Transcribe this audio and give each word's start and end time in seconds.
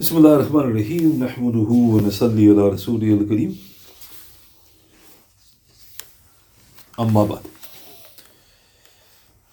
بسم 0.00 0.16
الله 0.16 0.34
الرحمن 0.36 0.60
الرحيم 0.60 1.24
نحمده 1.24 1.70
ونصلي 1.92 2.50
على 2.50 2.68
رسوله 2.68 3.12
الكريم 3.14 3.58
أما 7.00 7.24
بعد 7.24 7.44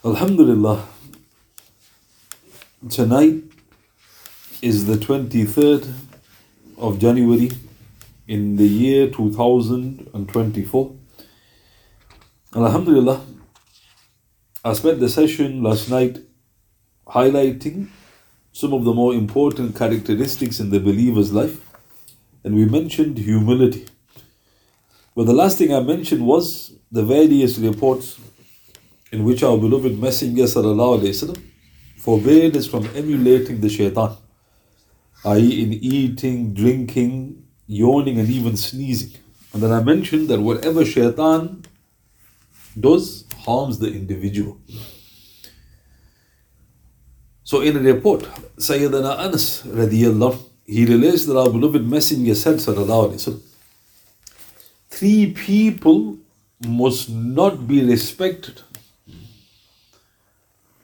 Alhamdulillah 0.04 0.80
tonight 2.90 3.44
is 4.62 4.86
the 4.86 4.98
23rd 4.98 5.88
of 6.78 7.00
January 7.00 7.50
in 8.28 8.58
the 8.58 8.68
year 8.68 9.08
2024 9.10 10.92
Alhamdulillah 12.56 13.22
I 14.66 14.74
spent 14.74 15.00
the 15.00 15.10
session 15.10 15.64
last 15.64 15.90
night 15.90 16.20
highlighting 17.08 17.88
some 18.58 18.74
of 18.74 18.84
the 18.84 18.94
more 18.94 19.14
important 19.14 19.76
characteristics 19.76 20.60
in 20.60 20.70
the 20.70 20.80
believer's 20.80 21.34
life, 21.34 21.60
and 22.44 22.56
we 22.56 22.66
mentioned 22.66 23.18
humility. 23.18 23.86
But 25.16 25.26
the 25.26 25.34
last 25.34 25.58
thing 25.58 25.74
I 25.74 25.80
mentioned 25.80 26.26
was 26.26 26.74
the 26.92 27.04
various 27.04 27.58
reports 27.58 28.20
in 29.12 29.24
which 29.24 29.44
our 29.44 29.58
beloved 29.58 30.00
Messenger 30.00 30.44
وسلم, 30.44 31.40
forbade 31.98 32.58
us 32.58 32.68
from 32.68 32.88
emulating 32.96 33.62
the 33.62 33.70
shaitan, 33.70 34.18
i.e., 35.26 35.64
in 35.64 35.74
eating, 35.74 36.54
drinking, 36.54 37.44
yawning, 37.68 38.20
and 38.20 38.30
even 38.30 38.58
sneezing. 38.58 39.14
And 39.54 39.62
then 39.62 39.72
I 39.72 39.84
mentioned 39.84 40.30
that 40.30 40.42
whatever 40.42 40.84
shaitan 40.84 41.64
does 42.80 43.26
harms 43.46 43.78
the 43.78 43.88
individual. 43.88 44.58
So 47.51 47.63
in 47.63 47.79
a 47.79 47.81
report, 47.81 48.25
Sayyidina 48.59 49.21
Anas 49.21 49.63
radiallahu 49.63 50.39
he 50.67 50.85
relates 50.85 51.25
that 51.25 51.35
our 51.35 51.49
beloved 51.49 51.83
messenger 51.93 52.35
said 52.35 52.57
sallallahu 52.57 53.13
alayhi 53.13 53.41
three 54.91 55.33
people 55.33 56.19
must 56.81 57.09
not 57.09 57.67
be 57.67 57.83
respected. 57.83 58.61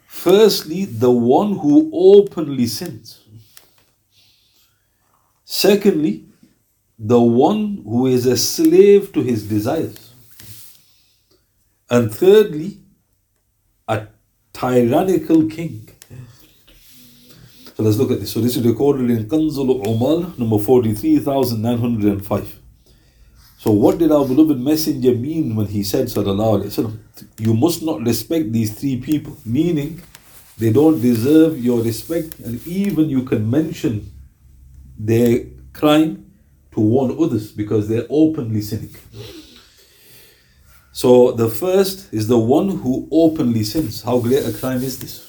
Firstly, 0.07 0.85
the 0.85 1.11
one 1.11 1.53
who 1.59 1.91
openly 1.93 2.65
sins. 2.65 3.19
Secondly, 5.43 6.23
the 6.97 7.21
one 7.21 7.83
who 7.83 8.07
is 8.07 8.25
a 8.25 8.37
slave 8.37 9.11
to 9.13 9.21
his 9.21 9.47
desires. 9.47 10.13
And 11.91 12.11
thirdly, 12.11 12.79
a 13.87 14.07
tyrannical 14.51 15.47
king. 15.47 15.94
So 17.75 17.83
let's 17.83 17.97
look 17.97 18.11
at 18.11 18.21
this. 18.21 18.31
So 18.31 18.39
this 18.39 18.55
is 18.55 18.65
recorded 18.65 19.09
in 19.09 19.27
Kanzul 19.27 19.85
Umal, 19.85 20.37
number 20.39 20.59
43,905. 20.59 22.59
So 23.57 23.71
what 23.71 23.97
did 23.97 24.13
our 24.13 24.25
beloved 24.25 24.57
messenger 24.57 25.13
mean 25.13 25.57
when 25.57 25.67
he 25.67 25.83
said, 25.83 26.07
Sallallahu 26.07 26.97
you 27.37 27.53
must 27.53 27.83
not 27.83 28.01
respect 28.01 28.53
these 28.53 28.79
three 28.79 29.01
people, 29.01 29.35
meaning 29.43 30.01
they 30.57 30.71
don't 30.71 31.01
deserve 31.01 31.61
your 31.61 31.81
respect, 31.81 32.39
and 32.39 32.65
even 32.65 33.09
you 33.09 33.23
can 33.23 33.49
mention 33.49 34.09
their 34.97 35.43
crime 35.73 36.31
to 36.71 36.79
warn 36.79 37.11
others 37.21 37.51
because 37.51 37.89
they're 37.89 38.07
openly 38.09 38.61
sinning. 38.61 38.95
So 40.93 41.33
the 41.33 41.49
first 41.49 42.13
is 42.13 42.29
the 42.29 42.39
one 42.39 42.69
who 42.69 43.09
openly 43.11 43.65
sins. 43.65 44.01
How 44.01 44.19
great 44.19 44.45
a 44.45 44.53
crime 44.53 44.81
is 44.81 44.97
this? 44.97 45.24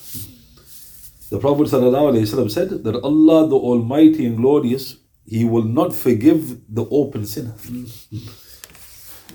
The 1.28 1.38
Prophet 1.40 1.68
said 1.68 1.80
that 1.80 3.00
Allah, 3.02 3.48
the 3.48 3.56
Almighty 3.56 4.26
and 4.26 4.36
Glorious, 4.36 4.96
He 5.26 5.44
will 5.44 5.64
not 5.64 5.92
forgive 5.92 6.60
the 6.72 6.86
open 6.88 7.26
sinner. 7.26 7.54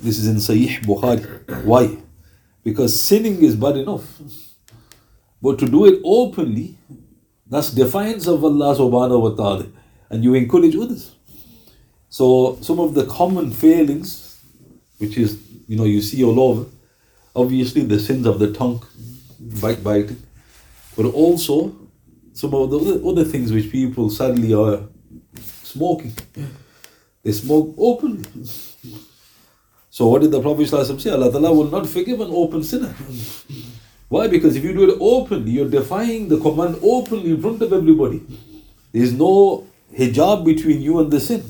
This 0.02 0.18
is 0.18 0.28
in 0.28 0.38
Sahih 0.38 0.82
Bukhari. 0.86 1.66
Why? 1.66 1.98
Because 2.64 2.98
sinning 3.00 3.44
is 3.44 3.56
bad 3.56 3.76
enough. 3.76 4.22
But 5.42 5.60
to 5.60 5.68
do 5.68 5.86
it 5.86 6.00
openly, 6.06 6.78
that's 7.46 7.72
defiance 7.72 8.26
of 8.28 8.44
Allah 8.44 8.76
subhanahu 8.76 9.22
wa 9.22 9.36
ta'ala. 9.36 9.66
And 10.10 10.24
you 10.24 10.34
encourage 10.34 10.76
others. 10.76 11.16
So 12.08 12.58
some 12.62 12.80
of 12.80 12.94
the 12.94 13.06
common 13.06 13.52
failings, 13.52 14.40
which 14.98 15.18
is, 15.18 15.38
you 15.68 15.76
know, 15.76 15.84
you 15.84 16.02
see 16.02 16.24
all 16.24 16.40
over, 16.40 16.70
obviously 17.36 17.82
the 17.84 18.00
sins 18.00 18.26
of 18.26 18.40
the 18.40 18.54
tongue, 18.54 18.82
backbiting, 19.40 20.22
but 20.96 21.06
also 21.06 21.76
some 22.34 22.54
of 22.54 22.72
the 22.72 23.02
other, 23.06 23.24
things 23.24 23.52
which 23.52 23.72
people 23.72 24.10
sadly 24.10 24.54
are 24.54 24.82
smoking. 25.64 26.14
They 27.24 27.32
smoke 27.32 27.76
openly. 27.78 28.24
So 29.90 30.08
what 30.08 30.22
did 30.22 30.32
the 30.32 30.42
Prophet 30.42 30.68
say? 30.68 31.12
Allah 31.12 31.32
Ta'ala 31.32 31.54
will 31.54 31.70
not 31.70 31.88
forgive 31.88 32.22
an 32.22 32.32
open 32.32 32.64
sinner. 32.64 32.96
Why? 34.08 34.28
Because 34.28 34.56
if 34.56 34.64
you 34.64 34.74
do 34.74 34.90
it 34.90 34.98
openly, 35.00 35.52
you're 35.52 35.70
defying 35.70 36.30
the 36.30 36.38
command 36.40 36.80
openly 36.82 37.32
in 37.32 37.42
front 37.42 37.62
of 37.62 37.72
everybody. 37.72 38.22
There's 38.92 39.14
no 39.14 39.68
hijab 39.98 40.44
between 40.46 40.82
you 40.82 41.00
and 41.00 41.12
the 41.12 41.20
sin. 41.20 41.44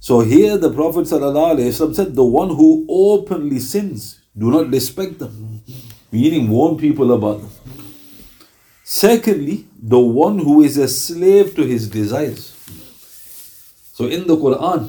So 0.00 0.20
here 0.20 0.56
the 0.56 0.70
Prophet 0.72 1.06
ﷺ 1.06 1.94
said, 1.94 2.14
the 2.14 2.24
one 2.24 2.48
who 2.48 2.86
openly 2.88 3.58
sins, 3.58 4.20
do 4.36 4.50
not 4.50 4.70
respect 4.70 5.18
them. 5.18 5.62
Meaning 6.10 6.48
warn 6.48 6.76
people 6.76 7.12
about 7.12 7.40
them. 7.40 7.50
Secondly, 8.90 9.66
the 9.82 9.98
one 9.98 10.38
who 10.38 10.62
is 10.62 10.78
a 10.78 10.88
slave 10.88 11.54
to 11.56 11.62
his 11.62 11.90
desires. 11.90 12.56
So 13.92 14.06
in 14.06 14.26
the 14.26 14.34
Quran, 14.34 14.88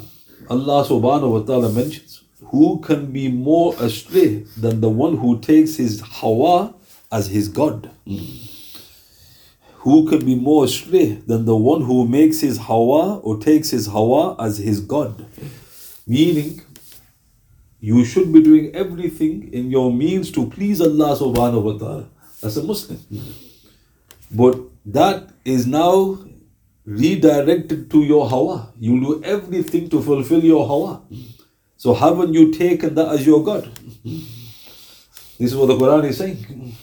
Allah 0.50 0.86
subhanahu 0.88 1.32
wa 1.32 1.40
ta'ala 1.40 1.70
mentions, 1.70 2.24
who 2.46 2.80
can 2.80 3.12
be 3.12 3.28
more 3.28 3.76
astray 3.78 4.46
than 4.56 4.80
the 4.80 4.90
one 4.90 5.18
who 5.18 5.42
takes 5.42 5.76
his 5.76 6.00
hawa 6.00 6.74
as 7.12 7.28
his 7.28 7.50
God? 7.50 7.92
Who 9.80 10.08
can 10.08 10.26
be 10.26 10.36
more 10.36 10.64
astray 10.64 11.16
than 11.28 11.44
the 11.44 11.58
one 11.58 11.82
who 11.82 12.08
makes 12.08 12.40
his 12.40 12.58
hawa 12.58 13.18
or 13.18 13.38
takes 13.38 13.72
his 13.72 13.88
hawa 13.88 14.38
as 14.40 14.60
his 14.60 14.80
God? 14.80 15.26
Meaning, 16.08 16.62
you 17.82 18.06
should 18.06 18.32
be 18.32 18.42
doing 18.42 18.74
everything 18.74 19.52
in 19.52 19.70
your 19.70 19.92
means 19.92 20.32
to 20.32 20.50
please 20.50 20.80
Allah 20.80 21.18
subhanahu 21.18 21.64
wa 21.64 21.78
ta'ala. 21.78 22.10
That's 22.40 22.56
a 22.56 22.64
Muslim. 22.64 23.04
But 24.32 24.60
that 24.86 25.30
is 25.46 25.66
now 25.68 26.20
redirected 26.86 27.90
to 27.92 28.04
your 28.04 28.28
hawa. 28.30 28.74
You 28.80 29.00
do 29.00 29.24
everything 29.24 29.90
to 29.90 30.02
fulfill 30.02 30.44
your 30.44 30.66
hawa. 30.66 31.04
So 31.78 31.94
haven't 31.94 32.34
you 32.34 32.52
taken 32.52 32.96
that 32.96 33.10
as 33.10 33.26
your 33.26 33.44
God? 33.44 33.72
This 34.04 35.52
is 35.52 35.56
what 35.56 35.68
the 35.68 35.78
Quran 35.78 36.06
is 36.06 36.18
saying. 36.18 36.76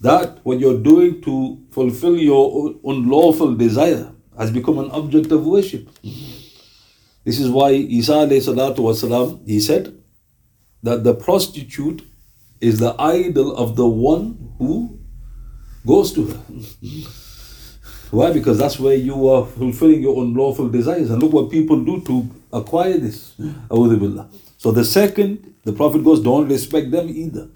That 0.00 0.38
what 0.44 0.58
you're 0.58 0.78
doing 0.80 1.20
to 1.22 1.58
fulfill 1.70 2.16
your 2.16 2.74
unlawful 2.84 3.54
desire 3.54 4.12
has 4.38 4.50
become 4.50 4.78
an 4.78 4.90
object 4.92 5.30
of 5.32 5.44
worship. 5.44 5.88
This 7.24 7.38
is 7.38 7.50
why 7.50 7.72
Isa 7.72 8.14
wasalam, 8.14 9.46
he 9.46 9.60
said 9.60 10.02
that 10.82 11.04
the 11.04 11.14
prostitute 11.14 12.02
is 12.60 12.78
the 12.78 12.94
idol 12.98 13.54
of 13.56 13.76
the 13.76 13.86
one 13.86 14.54
who 14.58 14.99
goes 15.86 16.12
to 16.12 16.26
her. 16.26 16.40
Why? 18.10 18.32
Because 18.32 18.58
that's 18.58 18.78
where 18.78 18.96
you 18.96 19.28
are 19.28 19.46
fulfilling 19.46 20.02
your 20.02 20.22
unlawful 20.22 20.68
desires. 20.68 21.10
And 21.10 21.22
look 21.22 21.32
what 21.32 21.50
people 21.50 21.82
do 21.84 22.00
to 22.02 22.28
acquire 22.52 22.98
this. 22.98 23.34
So 24.58 24.72
the 24.72 24.84
second, 24.84 25.54
the 25.64 25.72
Prophet 25.72 26.02
goes, 26.02 26.20
don't 26.20 26.48
respect 26.48 26.90
them 26.90 27.08
either. 27.08 27.48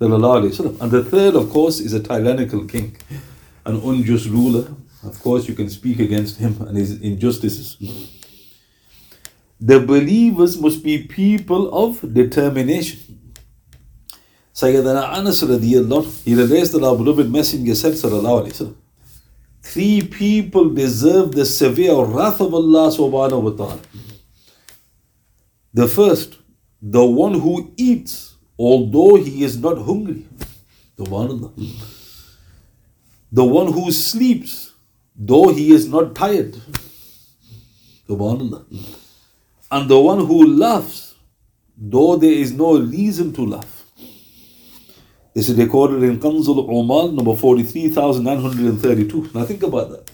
And 0.00 0.90
the 0.90 1.06
third, 1.08 1.34
of 1.36 1.50
course, 1.50 1.80
is 1.80 1.94
a 1.94 2.00
tyrannical 2.00 2.66
king, 2.66 2.96
an 3.64 3.76
unjust 3.76 4.26
ruler. 4.26 4.68
Of 5.02 5.18
course, 5.20 5.48
you 5.48 5.54
can 5.54 5.70
speak 5.70 6.00
against 6.00 6.38
him 6.38 6.60
and 6.62 6.76
his 6.76 7.00
injustices. 7.00 7.78
The 9.60 9.80
believers 9.80 10.58
must 10.60 10.82
be 10.82 11.04
people 11.04 11.72
of 11.72 12.00
determination. 12.12 13.23
Sayyidina 14.54 15.12
Anas 15.18 15.42
radiallahu, 15.42 16.24
he 16.24 16.34
relates 16.34 16.70
that 16.70 16.82
our 16.84 16.96
beloved 16.96 17.28
messenger 17.30 17.74
said 17.74 17.94
sallallahu 17.94 18.44
alayhi 18.44 18.52
wasallam, 18.52 18.76
three 19.62 20.02
people 20.02 20.70
deserve 20.70 21.32
the 21.32 21.44
severe 21.44 22.04
wrath 22.04 22.40
of 22.40 22.54
Allah 22.54 22.90
subhanahu 22.90 23.42
wa 23.42 23.50
ta'ala. 23.50 23.80
The 25.72 25.88
first, 25.88 26.38
the 26.80 27.04
one 27.04 27.34
who 27.40 27.72
eats 27.76 28.34
although 28.56 29.16
he 29.16 29.42
is 29.42 29.56
not 29.58 29.78
hungry. 29.78 30.24
The 30.96 31.04
one 33.44 33.72
who 33.72 33.90
sleeps 33.90 34.72
though 35.16 35.48
he 35.52 35.72
is 35.72 35.88
not 35.88 36.14
tired. 36.14 36.54
And 38.08 39.88
the 39.90 39.98
one 39.98 40.20
who 40.26 40.46
laughs 40.56 41.16
though 41.76 42.14
there 42.16 42.30
is 42.32 42.52
no 42.52 42.78
reason 42.78 43.32
to 43.32 43.44
laugh. 43.44 43.73
This 45.34 45.48
is 45.48 45.56
recorded 45.58 46.02
in 46.04 46.20
Kanzul 46.20 46.68
Umal 46.68 47.12
number 47.12 47.34
43,932. 47.34 49.30
Now 49.34 49.44
think 49.44 49.62
about 49.64 49.90
that. 49.90 50.10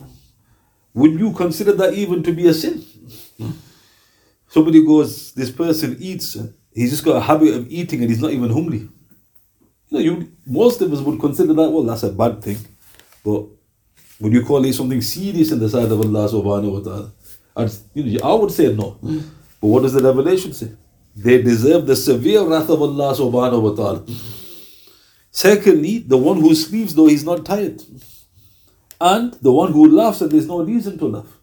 would 0.94 1.19
you 1.19 1.32
consider 1.32 1.72
that 1.72 1.94
even 1.94 2.22
to 2.22 2.32
be 2.32 2.46
a 2.49 2.55
sin? 2.55 2.84
Hmm? 3.38 3.50
Somebody 4.49 4.84
goes, 4.84 5.32
this 5.32 5.50
person 5.50 5.96
eats, 6.00 6.37
he's 6.72 6.90
just 6.90 7.05
got 7.05 7.17
a 7.17 7.20
habit 7.20 7.55
of 7.55 7.70
eating 7.70 8.00
and 8.00 8.11
he's 8.11 8.20
not 8.20 8.32
even 8.32 8.50
hungry. 8.50 8.88
You 9.88 9.90
know, 9.90 9.99
you 9.99 10.32
most 10.46 10.81
of 10.81 10.93
us 10.93 11.00
would 11.00 11.20
consider 11.20 11.52
that, 11.52 11.70
well, 11.70 11.82
that's 11.82 12.02
a 12.02 12.12
bad 12.12 12.43
thing. 12.43 12.56
But 13.25 13.44
would 14.20 14.32
you 14.32 14.44
call 14.44 14.64
it 14.64 14.72
something 14.72 15.00
serious 15.00 15.52
in 15.52 15.58
the 15.58 15.69
sight 15.69 15.90
of 15.93 16.00
Allah 16.00 16.28
subhanahu 16.28 16.72
wa 16.72 16.81
ta'ala? 16.81 17.12
You 17.94 18.19
know, 18.19 18.28
I 18.28 18.34
would 18.34 18.50
say 18.50 18.75
no. 18.75 18.93
Hmm. 18.93 19.19
But 19.61 19.67
what 19.67 19.82
does 19.82 19.93
the 19.93 20.02
revelation 20.02 20.52
say? 20.55 20.72
They 21.14 21.43
deserve 21.43 21.87
the 21.87 21.96
severe 21.96 22.43
wrath 22.43 22.70
of 22.70 22.81
Allah 22.81 23.14
subhanahu 23.14 23.62
wa 23.62 23.75
ta'ala. 23.76 24.39
Secondly, 25.31 25.99
the 25.99 26.17
one 26.17 26.41
who 26.41 26.55
sleeps 26.55 26.94
though 26.94 27.06
he's 27.06 27.25
not 27.25 27.44
tired. 27.44 27.82
And 29.00 29.32
the 29.35 29.53
one 29.53 29.73
who 29.73 29.88
laughs 29.88 30.21
and 30.21 30.31
there's 30.31 30.47
no 30.47 30.62
reason 30.62 30.99
to 30.99 31.06
laugh. 31.06 31.38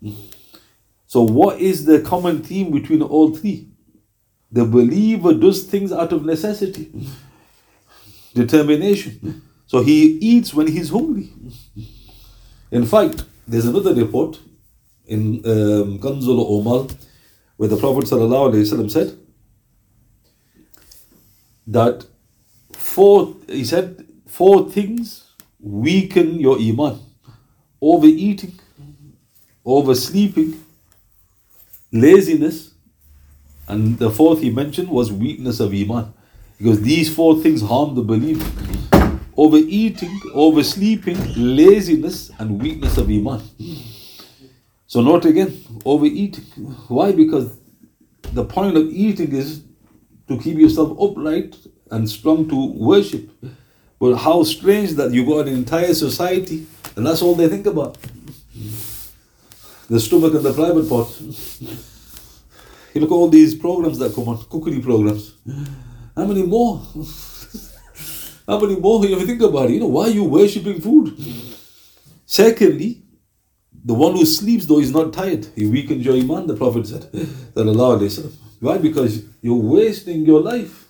So, 1.07 1.21
what 1.21 1.59
is 1.59 1.85
the 1.85 2.01
common 2.01 2.43
theme 2.43 2.71
between 2.71 3.01
all 3.01 3.35
three? 3.35 3.69
The 4.51 4.65
believer 4.65 5.33
does 5.33 5.63
things 5.63 5.91
out 5.91 6.11
of 6.13 6.25
necessity, 6.25 6.91
determination. 8.33 9.41
So, 9.65 9.81
he 9.83 10.17
eats 10.21 10.53
when 10.53 10.67
he's 10.67 10.89
hungry. 10.89 11.31
In 12.71 12.85
fact, 12.85 13.23
there's 13.47 13.65
another 13.65 13.93
report 13.93 14.39
in 15.05 15.37
um, 15.45 15.99
Kanzul 15.99 16.45
Umal 16.45 16.93
where 17.55 17.69
the 17.69 17.77
Prophet 17.77 18.05
ﷺ 18.05 18.91
said 18.91 19.17
that 21.65 22.05
four, 22.97 23.35
he 23.47 23.63
said, 23.63 24.05
four 24.25 24.69
things 24.69 25.31
weaken 25.59 26.39
your 26.39 26.57
iman 26.59 26.99
overeating, 27.81 28.59
oversleeping, 29.65 30.63
laziness, 31.91 32.73
and 33.67 33.97
the 33.99 34.09
fourth 34.09 34.41
he 34.41 34.49
mentioned 34.49 34.89
was 34.89 35.11
weakness 35.11 35.59
of 35.59 35.73
iman. 35.73 36.13
Because 36.57 36.81
these 36.81 37.13
four 37.13 37.39
things 37.39 37.61
harm 37.61 37.93
the 37.95 38.01
believer 38.01 38.45
overeating, 39.37 40.19
oversleeping, 40.33 41.17
laziness, 41.37 42.31
and 42.39 42.59
weakness 42.59 42.97
of 42.97 43.07
iman. 43.09 43.41
So, 44.87 45.01
note 45.01 45.25
again, 45.25 45.53
overeating. 45.85 46.45
Why? 46.87 47.11
Because 47.11 47.55
the 48.33 48.43
point 48.43 48.75
of 48.75 48.87
eating 48.87 49.31
is 49.33 49.63
to 50.27 50.39
keep 50.39 50.57
yourself 50.57 50.97
upright 50.99 51.55
and 51.91 52.09
strong 52.09 52.47
to 52.49 52.73
worship. 52.73 53.29
But 53.99 54.17
how 54.17 54.43
strange 54.43 54.91
that 54.93 55.11
you 55.11 55.25
got 55.25 55.47
an 55.47 55.53
entire 55.53 55.93
society 55.93 56.67
and 56.97 57.05
that's 57.05 57.21
all 57.21 57.35
they 57.35 57.47
think 57.47 57.67
about. 57.67 57.95
The 59.87 59.99
stomach 59.99 60.33
and 60.33 60.43
the 60.43 60.53
private 60.53 60.89
part. 60.89 61.09
You 62.93 63.01
look 63.01 63.11
at 63.11 63.13
all 63.13 63.29
these 63.29 63.53
programs 63.53 63.99
that 63.99 64.15
come 64.15 64.27
on, 64.27 64.43
cookery 64.49 64.79
programs. 64.81 65.33
How 66.15 66.25
many 66.25 66.41
more? 66.43 66.81
How 68.47 68.59
many 68.59 68.79
more 68.79 69.05
you 69.05 69.19
think 69.25 69.41
about 69.41 69.69
it? 69.69 69.73
You 69.73 69.81
know, 69.81 69.87
why 69.87 70.05
are 70.05 70.09
you 70.09 70.23
worshipping 70.23 70.81
food? 70.81 71.15
Secondly, 72.25 73.03
the 73.85 73.93
one 73.93 74.13
who 74.13 74.25
sleeps 74.25 74.65
though 74.65 74.79
is 74.79 74.91
not 74.91 75.13
tired. 75.13 75.47
He 75.55 75.67
weakens 75.67 76.03
your 76.03 76.15
iman, 76.15 76.47
the 76.47 76.55
Prophet 76.55 76.87
said. 76.87 77.09
That 77.53 77.67
Allah 77.67 78.09
Why? 78.59 78.77
Because 78.79 79.23
you're 79.41 79.55
wasting 79.55 80.25
your 80.25 80.41
life. 80.41 80.87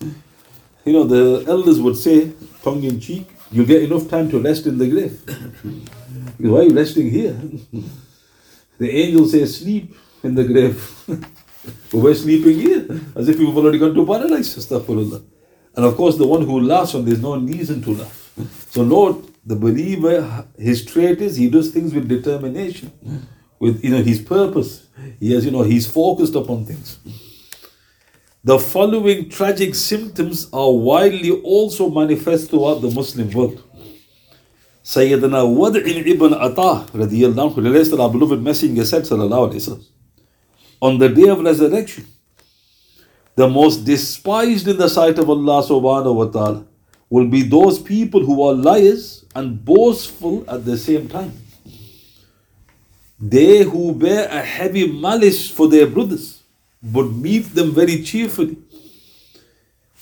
You 0.84 0.92
know, 0.92 1.04
the 1.04 1.44
elders 1.48 1.80
would 1.80 1.96
say, 1.96 2.32
tongue 2.62 2.82
in 2.84 3.00
cheek, 3.00 3.26
you 3.50 3.64
get 3.64 3.82
enough 3.82 4.08
time 4.08 4.30
to 4.30 4.40
rest 4.40 4.66
in 4.66 4.78
the 4.78 4.88
grave. 4.88 5.20
Why 6.38 6.60
are 6.60 6.62
you 6.64 6.74
resting 6.74 7.10
here? 7.10 7.38
The 8.78 8.88
angels 8.88 9.32
say 9.32 9.44
sleep 9.44 9.92
in 10.22 10.36
the 10.36 10.44
grave. 10.44 10.78
we're 11.92 12.14
sleeping 12.14 12.60
here, 12.60 12.86
as 13.16 13.28
if 13.28 13.36
we've 13.36 13.56
already 13.56 13.76
gone 13.76 13.92
to 13.92 14.06
paradise. 14.06 14.56
Astaghfirullah. 14.56 15.20
And 15.74 15.84
of 15.84 15.96
course, 15.96 16.16
the 16.16 16.26
one 16.26 16.42
who 16.42 16.60
laughs 16.60 16.94
when 16.94 17.04
there's 17.04 17.20
no 17.20 17.36
reason 17.36 17.82
to 17.82 17.94
laugh. 17.94 18.32
So, 18.70 18.82
Lord, 18.82 19.16
the 19.44 19.56
believer, 19.56 20.46
his 20.56 20.84
trait 20.84 21.20
is 21.20 21.36
he 21.36 21.50
does 21.50 21.70
things 21.72 21.92
with 21.92 22.08
determination, 22.08 22.92
with 23.58 23.82
you 23.82 23.90
know 23.90 24.02
his 24.02 24.20
purpose. 24.20 24.86
He 25.18 25.32
has, 25.32 25.44
you 25.44 25.50
know, 25.50 25.62
he's 25.62 25.86
focused 25.86 26.34
upon 26.34 26.64
things. 26.64 26.98
The 28.44 28.56
following 28.56 29.28
tragic 29.28 29.74
symptoms 29.74 30.48
are 30.52 30.70
widely 30.70 31.32
also 31.42 31.90
manifest 31.90 32.50
throughout 32.50 32.80
the 32.80 32.90
Muslim 32.90 33.30
world. 33.32 33.64
Sayyidina 34.84 35.42
Wad'i 35.44 36.06
ibn 36.06 36.30
Atah 36.30 36.88
radiallahu 36.90 37.54
anhu 37.54 37.64
relates 37.64 37.90
that 37.90 37.98
our 37.98 38.08
beloved 38.08 38.40
Messenger 38.40 38.84
said 38.84 39.02
sallallahu 39.02 39.50
alayhi 39.50 39.56
wasallam, 39.56 39.84
on 40.80 40.98
the 40.98 41.08
day 41.08 41.28
of 41.28 41.40
resurrection, 41.40 42.06
the 43.34 43.48
most 43.48 43.78
despised 43.84 44.68
in 44.68 44.76
the 44.76 44.88
sight 44.88 45.18
of 45.18 45.28
Allah 45.28 45.64
subhanahu 45.64 46.14
wa 46.14 46.26
ta'ala 46.26 46.64
will 47.10 47.26
be 47.26 47.42
those 47.42 47.80
people 47.80 48.24
who 48.24 48.40
are 48.44 48.54
liars 48.54 49.24
and 49.34 49.64
boastful 49.64 50.44
at 50.48 50.64
the 50.64 50.78
same 50.78 51.08
time. 51.08 51.32
They 53.18 53.64
who 53.64 53.96
bear 53.96 54.28
a 54.28 54.42
heavy 54.42 54.86
malice 54.86 55.50
for 55.50 55.66
their 55.66 55.88
brothers 55.88 56.37
but 56.81 57.11
meet 57.11 57.55
them 57.55 57.73
very 57.73 58.03
cheerfully. 58.03 58.57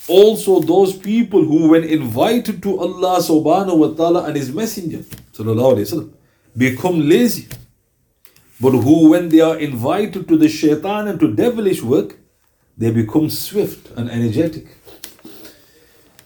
Also, 0.08 0.60
those 0.60 0.98
people 0.98 1.44
who, 1.44 1.70
when 1.70 1.84
invited 1.84 2.62
to 2.64 2.80
Allah 2.80 3.20
subhanahu 3.20 3.78
wa 3.78 3.88
ta'ala 3.90 4.26
and 4.26 4.36
His 4.36 4.52
Messenger, 4.52 5.04
وسلم, 5.34 6.12
become 6.58 7.08
lazy, 7.08 7.48
but 8.60 8.72
who, 8.72 9.10
when 9.10 9.30
they 9.30 9.40
are 9.40 9.58
invited 9.58 10.28
to 10.28 10.38
the 10.38 10.50
shaitan 10.50 11.08
and 11.08 11.20
to 11.20 11.34
devilish 11.34 11.82
work, 11.82 12.18
they 12.78 12.92
become 12.92 13.30
swift 13.30 13.92
and 13.96 14.10
energetic. 14.10 14.68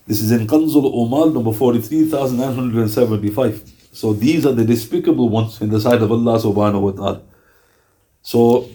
This 0.08 0.22
is 0.22 0.32
in 0.32 0.48
Kanzul 0.48 0.94
Umal 0.94 1.34
number 1.34 1.52
43,975. 1.52 3.72
So 3.92 4.14
these 4.14 4.46
are 4.46 4.52
the 4.52 4.64
despicable 4.64 5.30
ones 5.30 5.62
in 5.62 5.70
the 5.70 5.80
sight 5.80 6.02
of 6.02 6.12
Allah 6.12 6.40
subhanahu 6.40 6.82
wa 6.82 6.92
ta'ala. 6.92 7.22
So 8.22 8.70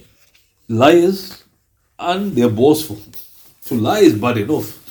liars, 0.68 1.43
and 1.99 2.33
they're 2.33 2.49
boastful. 2.49 2.99
To 3.65 3.75
lie 3.75 3.99
is 3.99 4.13
bad 4.13 4.37
enough. 4.37 4.81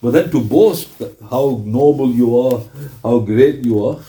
But 0.00 0.12
then 0.12 0.30
to 0.30 0.40
boast 0.40 0.88
how 1.30 1.62
noble 1.64 2.10
you 2.10 2.38
are, 2.38 2.62
how 3.02 3.18
great 3.20 3.64
you 3.64 3.86
are, 3.86 4.00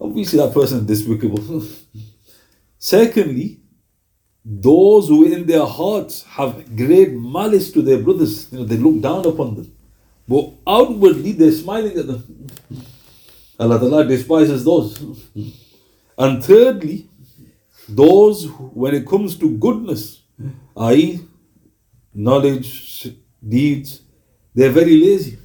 obviously 0.00 0.38
that 0.38 0.54
person 0.54 0.78
is 0.80 0.86
despicable. 0.86 1.66
Secondly, 2.78 3.60
those 4.44 5.08
who 5.08 5.24
in 5.30 5.46
their 5.46 5.66
hearts 5.66 6.22
have 6.24 6.76
great 6.76 7.12
malice 7.12 7.72
to 7.72 7.82
their 7.82 7.98
brothers, 7.98 8.50
you 8.52 8.58
know, 8.58 8.64
they 8.64 8.76
look 8.76 9.00
down 9.00 9.26
upon 9.26 9.56
them. 9.56 9.72
But 10.28 10.50
outwardly 10.66 11.32
they're 11.32 11.52
smiling 11.52 11.98
at 11.98 12.06
them. 12.06 12.46
Allah 13.58 13.78
Ta'ala 13.78 14.04
despises 14.04 14.64
those. 14.64 14.98
And 16.18 16.42
thirdly, 16.42 17.10
those 17.86 18.46
when 18.72 18.94
it 18.94 19.06
comes 19.06 19.36
to 19.38 19.50
goodness, 19.58 20.22
i.e., 20.74 21.20
knowledge, 22.16 23.08
deeds, 23.46 24.00
they're 24.54 24.70
very 24.70 24.96
lazy. 24.96 25.38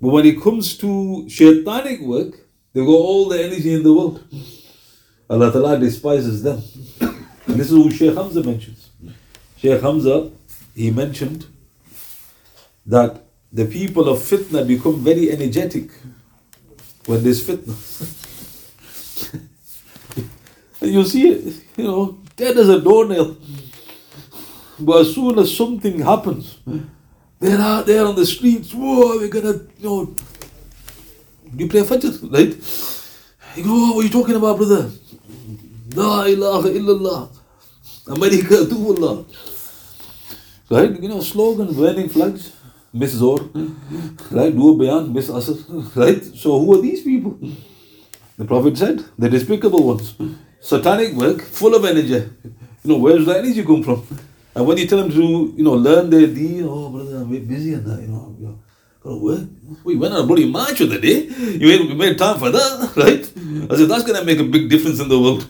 But 0.00 0.08
when 0.08 0.26
it 0.26 0.40
comes 0.40 0.76
to 0.78 1.26
shaitanic 1.28 2.00
work, 2.00 2.38
they 2.72 2.80
got 2.80 2.88
all 2.90 3.28
the 3.28 3.42
energy 3.42 3.74
in 3.74 3.82
the 3.82 3.92
world. 3.92 4.22
Allah 5.28 5.50
Ta'ala 5.50 5.78
despises 5.78 6.42
them. 6.42 6.62
And 7.00 7.56
this 7.56 7.70
is 7.70 7.76
who 7.76 7.90
Shaykh 7.90 8.14
Hamza 8.14 8.44
mentions. 8.44 8.90
Shaykh 9.56 9.80
Hamza, 9.80 10.30
he 10.74 10.90
mentioned 10.90 11.46
that 12.84 13.24
the 13.52 13.64
people 13.64 14.08
of 14.08 14.18
fitna 14.18 14.66
become 14.66 15.02
very 15.02 15.32
energetic 15.32 15.90
when 17.06 17.24
there's 17.24 17.42
fitna. 17.42 17.74
and 20.80 20.92
you 20.92 21.04
see 21.04 21.28
it, 21.28 21.64
you 21.76 21.84
know, 21.84 22.18
dead 22.36 22.56
as 22.56 22.68
a 22.68 22.80
doornail. 22.80 23.36
But 24.78 25.00
as 25.02 25.14
soon 25.14 25.38
as 25.38 25.56
something 25.56 26.00
happens, 26.00 26.58
they're 27.40 27.60
out 27.60 27.86
there 27.86 28.04
on 28.04 28.14
the 28.14 28.26
streets, 28.26 28.72
whoa, 28.74 29.18
we're 29.18 29.28
gonna, 29.28 29.60
you 29.78 29.84
know, 29.84 30.14
you 31.56 31.68
play 31.68 31.80
Fajr, 31.82 32.32
right? 32.32 32.54
You 33.56 33.64
go, 33.64 33.70
oh, 33.70 33.94
what 33.94 34.02
are 34.02 34.06
you 34.06 34.12
talking 34.12 34.36
about, 34.36 34.58
brother? 34.58 34.90
La 35.94 36.24
ilaha 36.24 36.68
illallah. 36.68 37.30
America 38.08 38.66
to 38.66 38.74
Allah. 38.74 39.24
Right? 40.68 41.00
You 41.00 41.08
know, 41.08 41.20
slogans, 41.20 41.76
burning 41.76 42.08
flags, 42.08 42.52
Miss 42.92 43.14
Zuhr, 43.14 43.40
right? 44.30 44.54
Do 44.54 44.76
bayan, 44.76 45.12
Miss 45.12 45.28
Asr, 45.28 45.56
right? 45.96 46.22
So 46.22 46.60
who 46.60 46.78
are 46.78 46.82
these 46.82 47.02
people? 47.02 47.38
The 48.36 48.44
Prophet 48.44 48.76
said, 48.76 49.04
the 49.18 49.30
despicable 49.30 49.82
ones. 49.86 50.14
Satanic 50.60 51.14
work, 51.14 51.40
full 51.40 51.74
of 51.74 51.84
energy. 51.84 52.28
You 52.84 52.90
know, 52.90 52.98
where's 52.98 53.24
the 53.24 53.38
energy 53.38 53.64
come 53.64 53.82
from? 53.82 54.06
And 54.56 54.66
when 54.66 54.78
you 54.78 54.86
tell 54.86 54.98
them 54.98 55.10
to, 55.10 55.54
you 55.54 55.62
know, 55.62 55.74
learn 55.74 56.08
their 56.08 56.26
deed, 56.26 56.64
oh 56.64 56.88
brother, 56.88 57.18
I'm 57.18 57.28
very 57.28 57.40
busy 57.40 57.74
and 57.74 57.84
that, 57.84 58.00
you 58.00 58.08
know, 58.08 58.34
you 58.40 58.58
gotta 59.04 59.18
work. 59.18 59.42
We 59.84 59.96
went 59.96 60.14
on 60.14 60.24
a 60.24 60.26
bloody 60.26 60.50
march 60.50 60.80
of 60.80 60.88
the 60.88 60.98
day. 60.98 61.24
You 61.60 61.66
made, 61.68 61.96
made 61.96 62.18
time 62.18 62.38
for 62.38 62.50
that, 62.50 62.92
right? 62.96 63.20
I 63.70 63.76
said 63.76 63.88
that's 63.88 64.04
gonna 64.04 64.24
make 64.24 64.38
a 64.38 64.44
big 64.44 64.70
difference 64.70 64.98
in 64.98 65.08
the 65.08 65.20
world. 65.20 65.46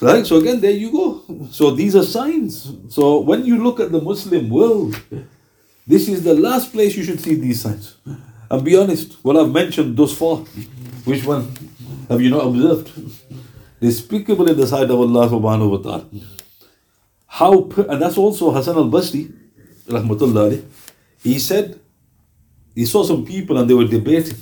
Right? 0.00 0.24
So 0.24 0.36
again, 0.36 0.60
there 0.60 0.70
you 0.70 0.92
go. 0.92 1.48
So 1.50 1.72
these 1.72 1.96
are 1.96 2.04
signs. 2.04 2.70
So 2.90 3.18
when 3.20 3.44
you 3.44 3.62
look 3.62 3.80
at 3.80 3.90
the 3.90 4.00
Muslim 4.00 4.50
world, 4.50 4.94
this 5.84 6.06
is 6.08 6.22
the 6.22 6.34
last 6.34 6.72
place 6.72 6.96
you 6.96 7.02
should 7.02 7.20
see 7.20 7.34
these 7.34 7.60
signs. 7.60 7.96
And 8.50 8.64
be 8.64 8.76
honest, 8.76 9.16
what 9.22 9.36
I've 9.36 9.50
mentioned 9.50 9.96
thus 9.96 10.16
far, 10.16 10.36
which 11.06 11.24
one 11.24 11.50
have 12.08 12.20
you 12.20 12.30
not 12.30 12.46
observed? 12.46 12.92
Despicable 13.80 14.48
in 14.48 14.56
the 14.56 14.66
sight 14.66 14.90
of 14.90 15.00
Allah 15.00 15.28
subhanahu 15.28 15.70
wa 15.70 15.78
ta'ala. 15.78 16.06
How, 17.32 17.62
and 17.88 18.02
that's 18.02 18.18
also 18.18 18.50
Hassan 18.50 18.76
al 18.76 18.90
Basri, 18.90 19.32
rahmatullah, 19.86 20.62
he 21.22 21.38
said, 21.38 21.80
he 22.74 22.84
saw 22.84 23.04
some 23.04 23.24
people 23.24 23.56
and 23.56 23.70
they 23.70 23.72
were 23.72 23.86
debating. 23.86 24.36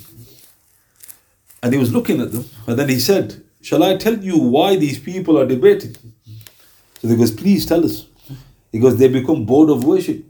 And 1.63 1.71
he 1.71 1.79
was 1.79 1.93
looking 1.93 2.19
at 2.19 2.33
them, 2.33 2.43
and 2.67 2.77
then 2.77 2.89
he 2.89 2.99
said, 2.99 3.41
Shall 3.61 3.83
I 3.83 3.95
tell 3.95 4.17
you 4.17 4.37
why 4.37 4.75
these 4.75 4.99
people 4.99 5.39
are 5.39 5.45
debating? 5.45 5.95
So 7.01 7.07
he 7.07 7.15
goes, 7.15 7.31
Please 7.31 7.65
tell 7.65 7.85
us. 7.85 8.07
He 8.73 8.79
goes, 8.79 8.97
They 8.97 9.07
become 9.07 9.45
bored 9.45 9.69
of 9.69 9.85
worship. 9.85 10.25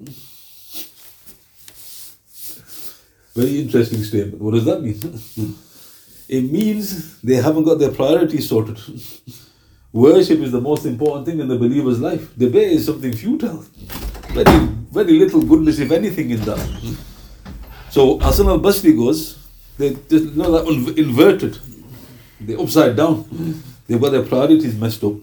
Very 3.34 3.62
interesting 3.62 4.04
statement. 4.04 4.40
What 4.40 4.54
does 4.54 4.66
that 4.66 4.84
mean? 4.84 5.00
it 6.30 6.52
means 6.52 7.20
they 7.22 7.38
haven't 7.38 7.64
got 7.64 7.80
their 7.80 7.92
priorities 7.92 8.48
sorted. 8.50 8.78
Worship 9.94 10.40
is 10.40 10.52
the 10.52 10.62
most 10.62 10.86
important 10.86 11.26
thing 11.26 11.40
in 11.40 11.48
the 11.48 11.58
believer's 11.58 12.00
life. 12.00 12.34
Debate 12.38 12.72
is 12.72 12.86
something 12.86 13.12
futile. 13.12 13.66
Very, 14.30 14.66
very 14.92 15.20
little 15.20 15.42
goodness, 15.42 15.80
if 15.80 15.92
anything, 15.92 16.30
in 16.30 16.40
that. 16.42 16.60
So 17.90 18.18
Hassan 18.20 18.48
al 18.48 18.60
Basri 18.60 18.96
goes, 18.96 19.38
they, 19.78 19.90
they 19.90 20.18
you 20.18 20.32
know, 20.32 20.52
that 20.52 20.98
inverted. 20.98 21.58
They're 22.40 22.60
upside 22.60 22.96
down. 22.96 23.26
They've 23.88 24.00
got 24.00 24.12
their 24.12 24.24
priorities 24.24 24.76
messed 24.76 25.04
up. 25.04 25.16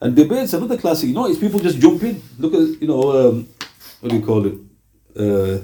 And 0.00 0.16
debates, 0.16 0.54
another 0.54 0.78
classic, 0.78 1.08
you 1.08 1.14
know, 1.14 1.26
it's 1.26 1.38
people 1.38 1.60
just 1.60 1.78
jump 1.78 2.02
in. 2.02 2.22
Look 2.38 2.54
at, 2.54 2.80
you 2.80 2.88
know, 2.88 3.28
um, 3.28 3.48
what 4.00 4.10
do 4.10 4.16
you 4.16 4.24
call 4.24 4.46
it? 4.46 4.54
Uh, 5.18 5.58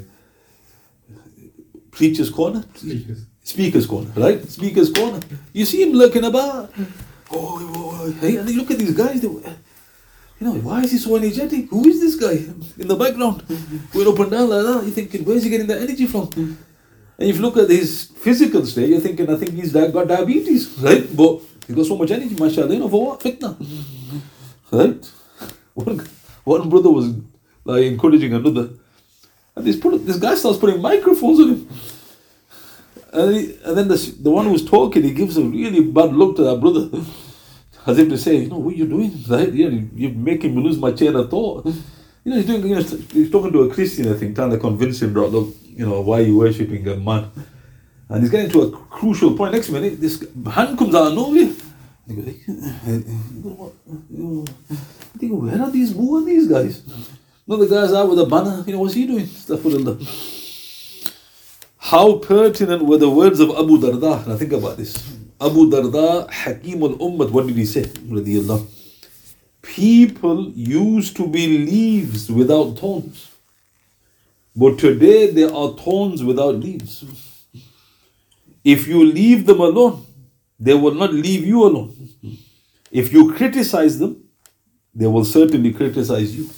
preacher's 1.90 2.28
corner? 2.28 2.64
Speakers. 2.74 3.24
Speaker's 3.42 3.86
corner, 3.86 4.10
right? 4.16 4.46
Speaker's 4.50 4.92
corner. 4.92 5.20
You 5.52 5.64
see 5.64 5.82
him 5.82 5.92
lurking 5.92 6.24
about. 6.24 6.72
Oh, 7.30 8.12
hey, 8.20 8.38
look 8.40 8.70
at 8.70 8.78
these 8.78 8.94
guys, 8.94 9.20
they, 9.20 9.28
you 9.28 10.46
know, 10.46 10.54
why 10.54 10.82
is 10.82 10.92
he 10.92 10.98
so 10.98 11.16
energetic? 11.16 11.70
Who 11.70 11.86
is 11.88 12.00
this 12.00 12.16
guy 12.16 12.32
in 12.78 12.88
the 12.88 12.96
background? 12.96 13.44
Going 13.92 14.08
up 14.08 14.18
and 14.18 14.30
down 14.30 14.48
like 14.48 14.64
that. 14.64 14.82
You're 14.84 14.92
thinking, 14.92 15.24
where's 15.24 15.44
he 15.44 15.50
getting 15.50 15.66
that 15.68 15.82
energy 15.82 16.06
from? 16.06 16.26
Mm-hmm. 16.28 16.54
And 17.18 17.28
if 17.30 17.36
you 17.36 17.42
look 17.42 17.56
at 17.56 17.70
his 17.70 18.10
physical 18.16 18.66
state, 18.66 18.88
you're 18.88 19.00
thinking, 19.00 19.30
I 19.30 19.36
think 19.36 19.52
he's 19.52 19.72
got 19.72 20.08
diabetes, 20.08 20.76
right? 20.78 21.04
But 21.16 21.40
he's 21.66 21.76
got 21.76 21.86
so 21.86 21.96
much 21.96 22.10
energy, 22.10 22.34
mashallah, 22.34 22.74
you 22.74 22.80
know, 22.80 22.88
for 22.88 23.06
what? 23.06 23.20
Fitna. 23.20 23.56
Mm-hmm. 23.56 24.76
Right? 24.76 25.12
One, 25.74 26.06
one 26.44 26.68
brother 26.68 26.90
was 26.90 27.12
like 27.64 27.84
encouraging 27.84 28.32
another. 28.32 28.68
And 29.56 29.64
this, 29.64 29.76
put, 29.76 30.06
this 30.06 30.18
guy 30.18 30.34
starts 30.34 30.58
putting 30.58 30.80
microphones 30.80 31.40
on 31.40 31.48
him. 31.48 31.68
And, 33.14 33.34
he, 33.34 33.58
and 33.64 33.78
then 33.78 33.88
the, 33.88 33.96
the 34.20 34.30
one 34.30 34.46
who's 34.46 34.64
talking, 34.64 35.04
he 35.04 35.12
gives 35.12 35.36
a 35.36 35.42
really 35.42 35.80
bad 35.80 36.12
look 36.12 36.36
to 36.36 36.42
that 36.44 36.60
brother. 36.60 36.90
As 37.86 37.98
if 37.98 38.08
to 38.08 38.18
say, 38.18 38.36
you 38.36 38.48
know, 38.48 38.58
what 38.58 38.74
are 38.74 38.76
you 38.76 38.86
doing? 38.86 39.12
Right? 39.28 39.52
You 39.52 39.70
know, 39.70 39.88
you're 39.94 40.10
making 40.10 40.54
me 40.56 40.62
lose 40.62 40.78
my 40.78 40.90
chain 40.92 41.14
of 41.14 41.30
thought. 41.30 41.64
You 41.66 42.30
know, 42.30 42.36
he's 42.36 42.46
doing, 42.46 42.66
you 42.66 42.74
know, 42.74 42.82
he's 42.82 43.30
talking 43.30 43.52
to 43.52 43.62
a 43.62 43.72
Christian, 43.72 44.12
I 44.12 44.16
think, 44.16 44.34
trying 44.34 44.50
to 44.50 44.58
convince 44.58 45.00
him 45.02 45.14
that, 45.14 45.54
you 45.64 45.86
know, 45.86 46.00
why 46.00 46.20
are 46.20 46.22
you 46.22 46.38
worshipping 46.38 46.88
a 46.88 46.96
man? 46.96 47.30
And 48.08 48.22
he's 48.22 48.30
getting 48.30 48.50
to 48.50 48.62
a 48.62 48.70
crucial 48.70 49.36
point. 49.36 49.52
Next 49.52 49.70
minute, 49.70 50.00
this 50.00 50.24
hand 50.50 50.78
comes 50.78 50.94
out 50.94 51.08
of 51.08 51.14
nowhere. 51.14 51.52
He 52.08 52.14
goes, 52.14 52.26
hey, 55.20 55.28
where 55.28 55.62
are 55.62 55.70
these, 55.70 55.92
who 55.92 56.16
are 56.18 56.24
these 56.24 56.48
guys? 56.48 56.82
No, 57.46 57.56
the 57.56 57.66
guy's 57.66 57.92
out 57.92 58.08
with 58.08 58.18
a 58.18 58.26
banner. 58.26 58.64
You 58.66 58.72
know, 58.74 58.80
what's 58.80 58.94
he 58.94 59.06
doing? 59.06 59.26
How 61.84 62.14
pertinent 62.16 62.86
were 62.86 62.96
the 62.96 63.10
words 63.10 63.40
of 63.40 63.50
Abu 63.50 63.76
Darda? 63.76 64.26
Now 64.26 64.36
think 64.38 64.52
about 64.52 64.78
this. 64.78 64.96
Abu 65.38 65.68
Darda, 65.70 66.30
Hakim 66.30 66.82
al 66.82 66.94
Ummat, 66.96 67.30
what 67.30 67.46
did 67.46 67.56
he 67.56 67.66
say? 67.66 67.84
People 69.60 70.48
used 70.52 71.14
to 71.16 71.26
be 71.26 71.58
leaves 71.58 72.32
without 72.32 72.78
thorns. 72.78 73.30
But 74.56 74.78
today 74.78 75.30
there 75.30 75.54
are 75.54 75.76
thorns 75.76 76.24
without 76.24 76.54
leaves. 76.54 77.04
If 78.64 78.88
you 78.88 79.04
leave 79.04 79.44
them 79.44 79.60
alone, 79.60 80.06
they 80.58 80.72
will 80.72 80.94
not 80.94 81.12
leave 81.12 81.44
you 81.44 81.64
alone. 81.64 81.94
If 82.90 83.12
you 83.12 83.34
criticize 83.34 83.98
them, 83.98 84.24
they 84.94 85.06
will 85.06 85.26
certainly 85.26 85.74
criticize 85.74 86.34
you. 86.34 86.48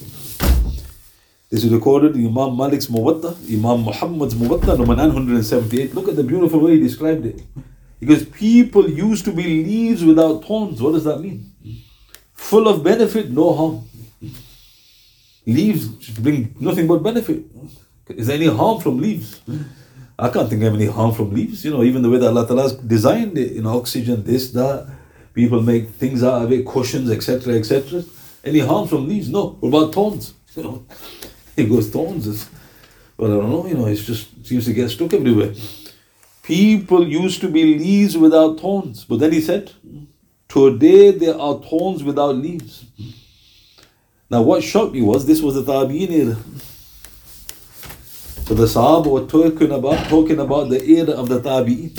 This 1.48 1.62
is 1.62 1.72
recorded 1.72 2.16
in 2.16 2.26
Imam 2.26 2.56
Malik's 2.56 2.88
Muwatta, 2.88 3.36
Imam 3.48 3.84
Muhammad's 3.84 4.34
Muwatta, 4.34 4.76
number 4.76 4.96
978. 4.96 5.94
Look 5.94 6.08
at 6.08 6.16
the 6.16 6.24
beautiful 6.24 6.58
way 6.58 6.72
he 6.72 6.80
described 6.80 7.24
it. 7.24 7.40
Because 8.00 8.24
people 8.24 8.90
used 8.90 9.24
to 9.26 9.32
be 9.32 9.44
leaves 9.62 10.04
without 10.04 10.44
thorns. 10.44 10.82
What 10.82 10.94
does 10.94 11.04
that 11.04 11.20
mean? 11.20 11.52
Full 12.34 12.66
of 12.66 12.82
benefit, 12.82 13.30
no 13.30 13.54
harm. 13.54 13.88
Leaves 15.46 15.86
bring 16.18 16.52
nothing 16.58 16.88
but 16.88 17.04
benefit. 17.04 17.44
Is 18.08 18.26
there 18.26 18.36
any 18.36 18.48
harm 18.48 18.80
from 18.80 18.98
leaves? 18.98 19.40
I 20.18 20.30
can't 20.30 20.50
think 20.50 20.64
of 20.64 20.74
any 20.74 20.86
harm 20.86 21.14
from 21.14 21.32
leaves. 21.32 21.64
You 21.64 21.70
know, 21.70 21.84
even 21.84 22.02
the 22.02 22.10
way 22.10 22.18
that 22.18 22.26
Allah 22.26 22.46
Ta'ala 22.48 22.76
designed 22.82 23.38
it, 23.38 23.52
you 23.52 23.62
know, 23.62 23.78
oxygen, 23.78 24.24
this, 24.24 24.50
that. 24.50 24.88
People 25.32 25.62
make 25.62 25.90
things 25.90 26.24
out 26.24 26.42
of 26.42 26.50
it, 26.50 26.66
cushions, 26.66 27.08
etc., 27.08 27.54
etc. 27.54 28.02
Any 28.42 28.58
harm 28.58 28.88
from 28.88 29.06
leaves? 29.06 29.28
No. 29.28 29.58
What 29.60 29.68
about 29.68 29.94
thorns? 29.94 30.34
You 30.56 30.62
know, 30.64 30.86
it 31.62 31.68
goes 31.68 31.90
thorns. 31.90 32.26
It's, 32.26 32.48
but 33.16 33.30
I 33.30 33.34
don't 33.34 33.50
know, 33.50 33.66
you 33.66 33.74
know, 33.74 33.86
it 33.86 33.96
just 33.96 34.46
seems 34.46 34.66
to 34.66 34.72
get 34.72 34.90
stuck 34.90 35.14
everywhere. 35.14 35.54
People 36.42 37.08
used 37.08 37.40
to 37.40 37.48
be 37.48 37.78
leaves 37.78 38.16
without 38.16 38.60
thorns. 38.60 39.04
But 39.04 39.18
then 39.18 39.32
he 39.32 39.40
said, 39.40 39.72
Today 40.48 41.10
there 41.10 41.38
are 41.38 41.60
thorns 41.60 42.04
without 42.04 42.36
leaves. 42.36 42.84
Now, 44.30 44.42
what 44.42 44.62
shocked 44.62 44.92
me 44.92 45.02
was 45.02 45.26
this 45.26 45.40
was 45.40 45.54
the 45.54 45.62
Tabi'in 45.62 46.10
era. 46.10 46.36
So 48.46 48.54
the 48.54 48.66
Sahaba 48.66 49.06
were 49.06 49.26
talking 49.26 49.72
about 49.72 50.08
talking 50.08 50.38
about 50.38 50.68
the 50.68 50.84
era 50.84 51.12
of 51.12 51.28
the 51.28 51.40
Tabi'in. 51.40 51.98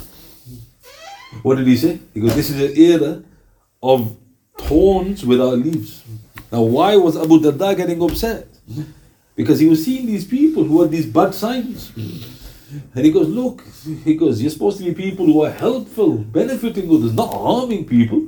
What 1.44 1.56
did 1.56 1.68
he 1.68 1.76
say? 1.76 2.00
He 2.14 2.22
goes, 2.22 2.36
This 2.36 2.50
is 2.50 2.62
an 2.62 2.78
era 2.78 3.24
of 3.84 4.16
thorns 4.58 5.26
without 5.26 5.58
leaves. 5.58 6.04
Now, 6.52 6.62
why 6.62 6.96
was 6.96 7.18
Abu 7.18 7.40
Darda 7.40 7.76
getting 7.76 8.02
upset? 8.02 8.48
Because 9.38 9.60
he 9.60 9.68
was 9.68 9.86
seeing 9.86 10.08
these 10.08 10.26
people 10.26 10.64
who 10.64 10.82
had 10.82 10.92
these 10.92 11.06
bad 11.06 11.34
signs. 11.34 11.92
And 11.96 13.06
he 13.06 13.12
goes, 13.12 13.30
Look, 13.30 13.64
he 14.04 14.16
goes, 14.16 14.42
You're 14.42 14.52
supposed 14.52 14.80
to 14.80 14.84
be 14.84 14.94
people 14.94 15.28
who 15.28 15.44
are 15.44 15.52
helpful, 15.52 16.18
benefiting 16.18 16.90
others, 16.90 17.14
not 17.14 17.32
harming 17.32 17.86
people. 17.86 18.28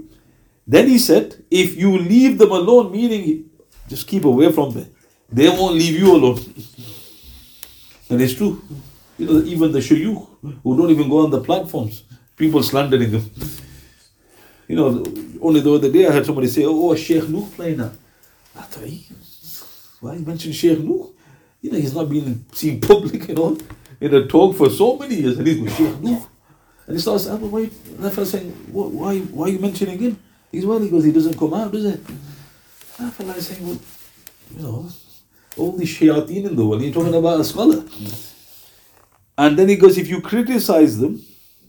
Then 0.67 0.87
he 0.87 0.99
said, 0.99 1.43
If 1.49 1.75
you 1.75 1.97
leave 1.97 2.37
them 2.37 2.51
alone, 2.51 2.91
meaning 2.91 3.49
just 3.87 4.07
keep 4.07 4.23
away 4.23 4.51
from 4.51 4.71
them, 4.71 4.85
they 5.31 5.49
won't 5.49 5.75
leave 5.75 5.99
you 5.99 6.15
alone. 6.15 6.39
And 8.09 8.21
it's 8.21 8.35
true. 8.35 8.61
You 9.17 9.25
know, 9.25 9.43
even 9.45 9.71
the 9.71 9.79
shuyukh 9.79 10.27
who 10.63 10.77
don't 10.77 10.91
even 10.91 11.09
go 11.09 11.25
on 11.25 11.31
the 11.31 11.41
platforms, 11.41 12.03
people 12.37 12.61
slandering 12.61 13.11
them. 13.11 13.29
You 14.67 14.75
know, 14.75 14.87
only 15.41 15.61
the 15.61 15.73
other 15.73 15.91
day 15.91 16.05
I 16.07 16.11
heard 16.11 16.25
somebody 16.25 16.47
say, 16.47 16.63
oh, 16.65 16.93
Sheikh 16.95 17.27
Nuh 17.27 17.47
that. 17.57 17.91
I 18.55 18.61
thought, 18.61 18.87
why 19.99 20.13
you 20.15 20.25
mention 20.25 20.51
Sheikh 20.51 20.79
Nuh? 20.79 21.07
You 21.61 21.71
know, 21.71 21.77
he's 21.77 21.93
not 21.93 22.09
been 22.09 22.45
seen 22.53 22.79
public, 22.91 23.27
you 23.27 23.35
know, 23.35 23.57
in 23.99 24.13
a 24.13 24.27
talk 24.27 24.55
for 24.55 24.69
so 24.69 24.97
many 24.97 25.15
years, 25.15 25.37
and 25.37 25.47
he's 25.47 25.59
with 25.59 25.75
Sheikh 25.75 25.99
Nuh. 25.99 26.21
And 26.87 26.95
he 26.95 27.01
starts, 27.01 27.25
saying, 27.25 27.51
why, 27.51 27.69
and 27.97 28.05
I 28.05 28.09
felt 28.09 28.27
saying, 28.27 28.51
why, 28.71 29.19
why 29.19 29.45
are 29.45 29.49
you 29.49 29.59
mentioning 29.59 29.99
him? 29.99 30.19
He's 30.51 30.65
well, 30.65 30.79
he 30.79 30.89
goes, 30.89 31.03
he 31.03 31.11
doesn't 31.11 31.37
come 31.37 31.53
out, 31.53 31.71
does 31.71 31.83
he? 31.83 31.91
And 31.91 33.07
I 33.07 33.09
felt 33.11 33.35
saying, 33.37 33.67
well, 33.67 33.79
you 34.55 34.63
know, 34.63 34.89
all 35.57 35.73
these 35.73 35.89
shayateen 35.95 36.47
in 36.47 36.55
the 36.55 36.65
world, 36.65 36.81
you're 36.81 36.93
talking 36.93 37.13
about 37.13 37.39
a 37.39 37.43
scholar. 37.43 37.83
And 39.37 39.57
then 39.57 39.69
he 39.69 39.75
goes, 39.75 39.97
if 39.97 40.07
you 40.07 40.21
criticize 40.21 40.97
them, 40.97 41.21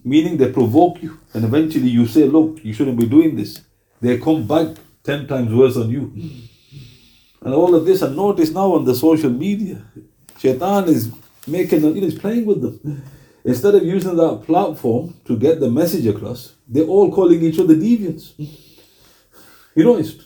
meaning 0.04 0.36
they 0.36 0.50
provoke 0.50 1.02
you, 1.02 1.18
and 1.34 1.44
eventually 1.44 1.88
you 1.88 2.06
say, 2.06 2.24
look, 2.24 2.64
you 2.64 2.72
shouldn't 2.72 2.98
be 2.98 3.06
doing 3.06 3.36
this, 3.36 3.60
they 4.00 4.18
come 4.18 4.46
back 4.46 4.76
ten 5.04 5.26
times 5.26 5.52
worse 5.52 5.76
on 5.76 5.90
you. 5.90 6.12
And 7.42 7.54
all 7.54 7.74
of 7.74 7.86
this, 7.86 8.02
and 8.02 8.16
notice 8.16 8.50
now 8.50 8.72
on 8.74 8.84
the 8.84 8.94
social 8.94 9.30
media, 9.30 9.82
Shaitan 10.38 10.88
is 10.88 11.10
making, 11.46 11.82
you 11.82 11.94
know, 11.94 11.94
he's 11.94 12.18
playing 12.18 12.46
with 12.46 12.60
them. 12.60 13.02
Instead 13.44 13.74
of 13.74 13.84
using 13.84 14.16
that 14.16 14.42
platform 14.44 15.14
to 15.24 15.36
get 15.36 15.60
the 15.60 15.70
message 15.70 16.06
across, 16.06 16.54
they're 16.68 16.84
all 16.84 17.10
calling 17.10 17.42
each 17.42 17.58
other 17.58 17.74
deviants. 17.74 18.32
You 19.74 19.84
noticed? 19.84 20.22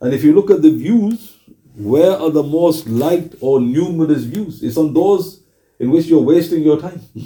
And 0.00 0.14
if 0.14 0.22
you 0.22 0.32
look 0.34 0.50
at 0.50 0.62
the 0.62 0.70
views 0.70 1.32
where 1.74 2.12
are 2.18 2.30
the 2.30 2.42
most 2.42 2.86
liked 2.86 3.36
or 3.40 3.60
numerous 3.60 4.24
views? 4.24 4.62
It's 4.62 4.76
on 4.76 4.92
those 4.92 5.42
in 5.78 5.90
which 5.90 6.06
you're 6.06 6.22
wasting 6.22 6.62
your 6.62 6.80
time. 6.80 7.02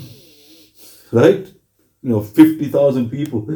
Right? 1.13 1.47
You 2.03 2.11
know, 2.11 2.21
50,000 2.21 3.09
people. 3.09 3.49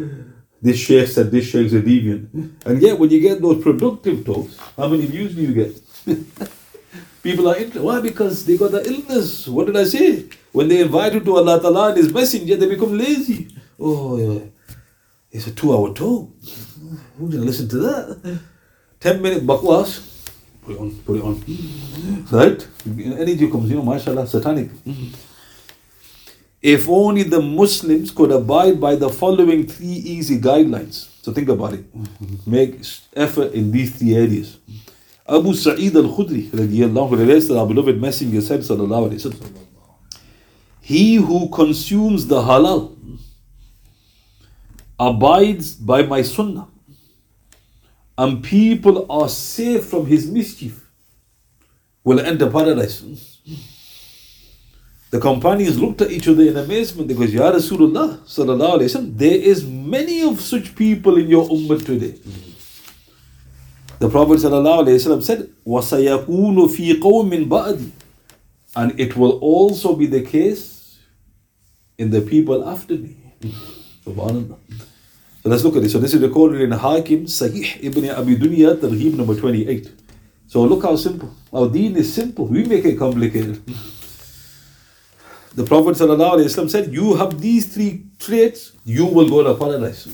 This 0.63 0.79
sheikh 0.79 1.09
said 1.09 1.31
this 1.31 1.47
sheikh's 1.47 1.73
a 1.73 1.81
deviant. 1.81 2.29
And 2.67 2.83
yet, 2.83 2.99
when 2.99 3.11
you 3.11 3.21
get 3.21 3.41
those 3.41 3.63
productive 3.63 4.25
talks, 4.25 4.57
how 4.77 4.89
many 4.89 5.07
views 5.07 5.35
do 5.35 5.43
you 5.43 5.55
get? 5.55 5.73
People 7.23 7.49
are 7.49 7.57
interested. 7.57 7.83
Why? 7.83 8.01
Because 8.01 8.47
they 8.47 8.57
got 8.57 8.71
the 8.73 8.83
illness. 8.87 9.47
What 9.47 9.67
did 9.67 9.77
I 9.77 9.85
say? 9.85 10.25
When 10.53 10.69
they 10.69 10.81
invite 10.81 11.13
you 11.15 11.21
to 11.21 11.37
Allah 11.37 11.61
Ta'ala 11.61 11.89
and 11.91 11.99
His 11.99 12.13
Messenger, 12.13 12.57
they 12.57 12.69
become 12.69 12.97
lazy. 12.97 13.49
Oh, 13.79 14.17
yeah. 14.19 14.41
It's 15.31 15.47
a 15.47 15.53
two 15.53 15.73
hour 15.73 15.93
talk. 15.95 16.31
Who's 17.19 17.31
going 17.31 17.43
to 17.43 17.47
listen 17.47 17.69
to 17.69 17.79
that? 17.79 18.41
10 19.01 19.23
minute 19.23 19.47
bakwas. 19.47 20.07
Put 20.63 20.75
it 20.75 20.81
on, 20.81 20.91
put 21.05 21.17
it 21.17 21.23
on. 21.23 22.27
Right? 22.31 22.67
Energy 22.87 23.51
comes, 23.51 23.71
you 23.71 23.77
know, 23.77 23.83
mashallah, 23.83 24.27
satanic. 24.27 24.71
If 26.63 26.89
only 26.89 27.23
the 27.23 27.41
Muslims 27.41 28.11
could 28.11 28.31
abide 28.31 28.81
by 28.81 28.95
the 28.95 29.09
following 29.09 29.67
three 29.67 29.87
easy 29.87 30.39
guidelines. 30.39 31.09
So 31.23 31.33
think 31.33 31.49
about 31.49 31.73
it. 31.73 31.85
Make 32.47 32.81
effort 33.15 33.53
in 33.53 33.71
these 33.71 33.97
three 33.97 34.15
areas. 34.15 34.59
Abu 35.27 35.55
Sa'id 35.55 35.97
al-Khudri, 35.97 36.51
radiallahu 36.51 37.57
our 37.59 37.67
beloved 37.67 38.01
messenger 38.01 38.41
said, 38.41 38.61
sallallahu 38.61 39.11
alayhi 39.11 39.41
wa 39.41 39.61
He 40.81 41.15
who 41.15 41.49
consumes 41.49 42.27
the 42.27 42.43
halal 42.43 42.97
abides 44.99 45.75
by 45.75 46.03
my 46.03 46.21
sunnah 46.21 46.69
and 48.19 48.43
people 48.45 49.07
are 49.11 49.29
safe 49.31 49.87
from 49.87 50.05
his 50.07 50.31
mischief 50.31 50.91
will 52.05 52.21
enter 52.21 52.51
paradise. 52.51 53.03
The 55.12 55.20
companions 55.20 55.80
looked 55.80 56.02
at 56.02 56.12
each 56.12 56.28
other 56.28 56.44
in 56.44 56.58
amazement 56.58 57.08
because 57.08 57.34
Ya 57.34 57.52
Rasulullah 57.52 58.20
sallallahu 58.26 58.80
alayhi 58.80 58.90
wasallam, 58.92 59.18
there 59.18 59.38
is 59.38 59.66
many 59.66 60.22
of 60.24 60.42
such 60.42 60.76
people 60.76 61.18
in 61.18 61.28
your 61.28 61.48
ummah 61.48 61.86
today. 61.86 62.20
The 64.00 64.10
Prophet 64.10 64.40
sallallahu 64.40 64.86
alayhi 64.86 65.00
wasallam 65.00 65.24
said, 65.24 65.50
وَسَيَكُونُ 65.66 66.58
فِي 66.68 67.00
قَوْمٍ 67.00 67.48
بَعْدِ 67.48 67.92
And 68.76 69.00
it 69.00 69.16
will 69.16 69.40
also 69.40 69.96
be 69.96 70.06
the 70.06 70.22
case 70.22 71.00
in 71.98 72.10
the 72.10 72.22
people 72.22 72.68
after 72.68 72.96
me. 72.96 73.16
Subhanallah. 74.06 74.58
So 75.44 75.50
let's 75.50 75.64
look 75.64 75.76
at 75.78 75.84
this. 75.84 75.94
So 75.94 76.00
this 76.00 76.14
is 76.14 76.22
recorded 76.22 76.60
in 76.60 76.72
Hakim, 76.72 77.26
Sahih 77.26 77.82
Ibn 77.84 78.10
Abi 78.10 78.36
Dunya, 78.36 78.76
Targhib 78.76 79.14
number 79.14 79.36
28. 79.36 79.92
So 80.48 80.64
look 80.64 80.84
how 80.84 80.96
simple. 80.96 81.34
Our 81.54 81.70
deen 81.70 81.96
is 81.96 82.14
simple. 82.14 82.48
We 82.48 82.66
make 82.66 82.84
it 82.84 82.98
complicated. 82.98 83.62
The 85.55 85.65
Prophet 85.65 85.97
ﷺ 85.97 86.71
said, 86.71 86.93
You 86.93 87.17
have 87.17 87.41
these 87.41 87.75
three 87.75 88.05
traits, 88.19 88.73
you 88.85 89.07
will 89.07 89.29
go 89.29 89.43
to 89.43 89.55
paradise. 89.59 90.09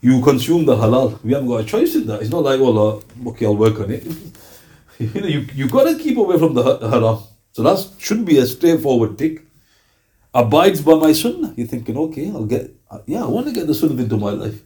You 0.00 0.22
consume 0.22 0.64
the 0.64 0.76
halal. 0.76 1.22
We 1.22 1.32
haven't 1.32 1.48
got 1.48 1.60
a 1.60 1.64
choice 1.64 1.94
in 1.96 2.06
that. 2.06 2.22
It's 2.22 2.30
not 2.30 2.44
like, 2.44 2.60
well, 2.60 2.78
uh, 2.78 3.28
okay, 3.30 3.46
I'll 3.46 3.56
work 3.56 3.80
on 3.80 3.90
it. 3.90 4.06
you 4.98 5.20
know, 5.20 5.26
you, 5.26 5.46
you 5.54 5.68
got 5.68 5.84
to 5.84 5.98
keep 5.98 6.16
away 6.16 6.38
from 6.38 6.54
the 6.54 6.62
haram. 6.62 7.18
So 7.52 7.62
that 7.62 7.86
should 7.98 8.24
be 8.24 8.38
a 8.38 8.46
straightforward 8.46 9.18
tick. 9.18 9.42
Abides 10.32 10.82
by 10.82 10.94
my 10.94 11.12
sunnah. 11.12 11.54
You're 11.56 11.66
thinking, 11.66 11.96
okay, 11.96 12.28
I'll 12.28 12.44
get, 12.44 12.70
yeah, 13.06 13.24
I 13.24 13.28
want 13.28 13.46
to 13.46 13.52
get 13.52 13.66
the 13.66 13.74
sunnah 13.74 14.00
into 14.02 14.16
my 14.16 14.30
life. 14.30 14.62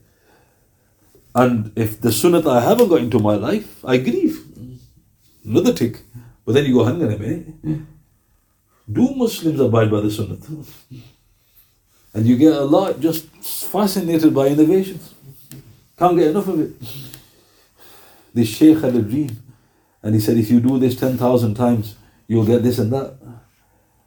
And 1.35 1.73
if 1.77 2.01
the 2.01 2.13
sunnah 2.13 2.49
I 2.49 2.61
haven't 2.61 2.89
got 2.89 3.01
into 3.01 3.19
my 3.19 3.35
life, 3.35 3.85
I 3.85 3.97
grieve. 3.97 4.45
Another 5.45 5.73
tick. 5.73 6.01
But 6.45 6.55
then 6.55 6.67
you 6.67 6.75
go, 6.75 6.85
hang 6.85 7.03
on 7.03 7.13
a 7.13 7.19
minute. 7.19 7.87
Do 8.91 9.15
Muslims 9.15 9.61
abide 9.61 9.91
by 9.91 10.01
the 10.01 10.11
Sunnah? 10.11 10.39
And 12.13 12.27
you 12.27 12.37
get 12.37 12.55
a 12.55 12.65
lot 12.65 13.01
just 13.01 13.27
fascinated 13.27 14.35
by 14.35 14.49
innovations. 14.49 15.15
Can't 15.97 16.17
get 16.17 16.29
enough 16.29 16.49
of 16.49 16.61
it. 16.61 16.73
This 18.35 18.49
Sheikh 18.49 18.79
had 18.79 18.97
a 18.97 19.03
dream, 19.03 19.43
and 20.03 20.15
he 20.15 20.21
said, 20.21 20.37
if 20.39 20.51
you 20.51 20.61
do 20.61 20.79
this 20.79 20.99
10,000 20.99 21.55
times, 21.55 21.97
you'll 22.27 22.47
get 22.47 22.63
this 22.63 22.79
and 22.79 22.93
that. 22.93 23.15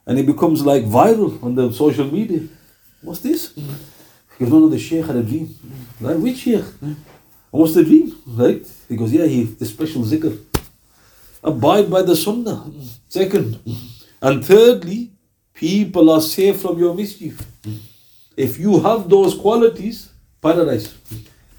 And 0.05 0.19
it 0.19 0.25
becomes 0.25 0.65
like 0.65 0.83
viral 0.83 1.41
on 1.43 1.55
the 1.55 1.71
social 1.71 2.05
media. 2.05 2.47
What's 3.01 3.19
this? 3.19 3.53
He 3.53 3.63
goes, 4.39 4.49
no, 4.49 4.59
no, 4.59 4.69
the 4.69 4.79
Sheikh 4.79 5.05
had 5.05 5.15
a 5.15 5.23
dream. 5.23 5.55
Like, 6.01 6.17
which 6.17 6.37
Sheikh? 6.37 6.65
And 6.81 6.97
what's 7.51 7.73
the 7.73 7.83
dream? 7.83 8.15
Right? 8.25 8.65
He 8.89 8.95
goes, 8.95 9.13
yeah, 9.13 9.25
he 9.25 9.43
the 9.43 9.65
special 9.65 10.01
zikr. 10.01 10.37
Abide 11.43 11.89
by 11.89 12.01
the 12.01 12.15
Sunnah. 12.15 12.71
Second. 13.07 13.59
And 14.23 14.43
thirdly, 14.43 15.11
people 15.53 16.09
are 16.09 16.21
safe 16.21 16.61
from 16.61 16.79
your 16.79 16.95
mischief. 16.95 17.45
If 18.37 18.57
you 18.57 18.79
have 18.79 19.09
those 19.09 19.35
qualities, 19.35 20.11
paradise. 20.41 20.95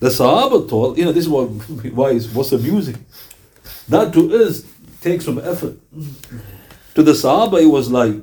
The 0.00 0.08
Sahaba 0.08 0.66
thought, 0.68 0.96
you 0.96 1.04
know, 1.04 1.12
this 1.12 1.24
is 1.24 1.28
what, 1.28 1.48
why 1.92 2.18
what's 2.32 2.52
amusing. 2.52 3.04
That 3.90 4.14
to 4.14 4.34
us 4.34 4.64
takes 5.02 5.26
some 5.26 5.38
effort. 5.38 5.76
To 6.94 7.02
the 7.02 7.12
Sahaba, 7.12 7.62
it 7.62 7.66
was 7.66 7.90
like, 7.90 8.14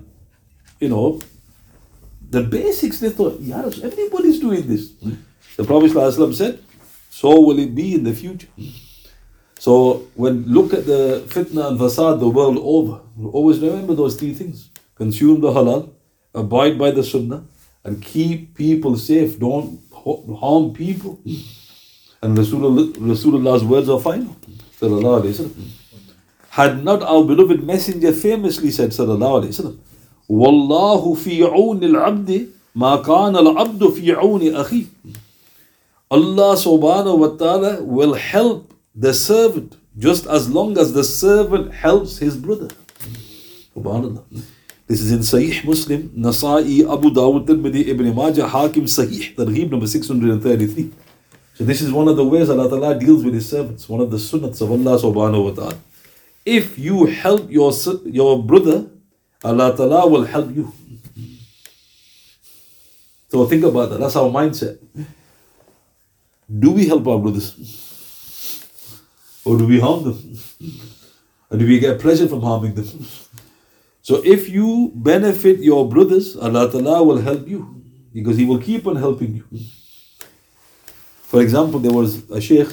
you 0.80 0.90
know, 0.90 1.20
the 2.32 2.42
basics, 2.42 3.00
they 3.00 3.12
thought, 3.12 3.40
yeah, 3.40 3.64
everybody's 3.84 4.40
doing 4.40 4.68
this. 4.68 4.92
The 5.56 5.64
Prophet 5.64 5.92
ﷺ 5.92 6.34
said, 6.34 6.64
so 7.12 7.40
will 7.42 7.60
it 7.60 7.76
be 7.76 7.94
in 7.94 8.04
the 8.04 8.14
future. 8.14 8.48
So 9.62 10.08
when 10.16 10.44
look 10.48 10.74
at 10.74 10.88
the 10.88 11.24
fitna 11.28 11.68
and 11.68 11.80
fasad 11.80 12.20
the 12.20 12.28
world 12.28 12.58
over, 12.58 13.00
always 13.32 13.60
remember 13.60 13.94
those 13.94 14.16
three 14.16 14.34
things. 14.34 14.72
Consume 14.96 15.40
the 15.40 15.52
halal, 15.52 15.90
abide 16.34 16.80
by 16.80 16.90
the 16.90 17.04
sunnah, 17.04 17.44
and 17.84 18.02
keep 18.02 18.56
people 18.56 18.98
safe. 18.98 19.38
Don't 19.40 19.80
harm 19.94 20.74
people. 20.74 21.20
And 22.24 22.36
Rasulullah, 22.36 22.92
Rasulullah's 22.98 23.64
words 23.64 23.88
are 23.88 24.00
final. 24.00 24.36
Had 26.50 26.84
not 26.84 27.04
our 27.04 27.24
beloved 27.24 27.64
messenger 27.64 28.14
famously 28.14 28.72
said, 28.72 28.90
Sallallahu 28.90 29.44
Alaihi 29.44 29.54
Wasallam, 29.54 29.78
Wallahu 30.28 31.16
fi 31.16 31.44
al-abdi 31.44 32.50
ma 32.74 33.00
kana 33.04 33.38
al-abdu 33.38 33.92
fi 33.92 34.08
akhi. 34.08 34.88
Allah 36.10 36.56
subhanahu 36.56 37.20
wa 37.20 37.28
ta'ala 37.38 37.84
will 37.84 38.16
help 38.16 38.71
the 38.96 39.14
servant 39.14 39.78
just 39.98 40.26
as 40.26 40.50
long 40.50 40.78
as 40.78 40.94
the 40.94 41.04
servant 41.04 41.74
helps 41.74 42.18
his 42.18 42.38
brother. 42.38 42.70
Subhanallah. 43.76 44.24
This 44.88 45.02
is 45.02 45.12
in 45.12 45.20
Sahih 45.20 45.64
Muslim, 45.64 46.10
Nasa'i, 46.10 46.82
Abu 46.82 47.12
Dawud, 47.12 47.48
Tirmidhi, 47.48 47.88
Ibn 47.88 48.14
Majah, 48.14 48.48
Hakim, 48.48 48.86
Sahih, 48.86 49.36
Targhib 49.36 49.72
number 49.72 49.88
633. 49.88 50.92
So 51.54 51.64
this 51.64 51.82
is 51.82 51.92
one 51.92 52.08
of 52.08 52.18
the 52.18 52.26
ways 52.26 52.50
Allah 52.50 52.70
Ta'ala 52.70 53.00
deals 53.00 53.24
with 53.24 53.34
His 53.34 53.50
servants, 53.50 53.88
one 53.88 54.02
of 54.02 54.12
the 54.12 54.18
sunnats 54.18 54.62
of 54.62 54.72
Allah 54.72 55.00
subhanahu 55.00 55.46
wa 55.46 55.52
ta'ala. 55.52 55.78
If 56.46 56.78
you 56.78 57.06
help 57.06 57.50
your, 57.50 57.72
your 58.06 58.44
brother, 58.44 58.90
Allah 59.44 59.76
Ta'ala 59.76 60.08
will 60.08 60.26
help 60.26 60.54
you. 60.54 60.74
So 63.30 63.46
think 63.46 63.64
about 63.64 63.92
that. 63.92 64.00
That's 64.00 64.16
our 64.18 64.30
mindset. 64.30 64.78
Do 66.60 66.72
we 66.72 66.88
help 66.88 67.08
our 67.08 67.18
brothers? 67.18 67.91
Or 69.44 69.58
do 69.58 69.66
we 69.68 69.80
harm 69.80 70.04
them? 70.04 70.38
Or 71.50 71.58
do 71.58 71.66
we 71.66 71.80
get 71.80 72.00
pleasure 72.00 72.28
from 72.28 72.42
harming 72.42 72.76
them? 72.76 72.88
So 74.02 74.22
if 74.26 74.50
you 74.50 74.92
benefit 74.96 75.60
your 75.60 75.88
brothers, 75.88 76.36
Allah 76.36 76.72
Ta'ala 76.72 77.04
will 77.04 77.22
help 77.22 77.48
you 77.48 77.84
because 78.14 78.38
He 78.38 78.46
will 78.46 78.60
keep 78.60 78.88
on 78.88 78.96
helping 78.96 79.36
you. 79.36 79.46
For 81.24 81.42
example, 81.42 81.80
there 81.80 81.94
was 81.94 82.30
a 82.30 82.42
Sheikh, 82.42 82.68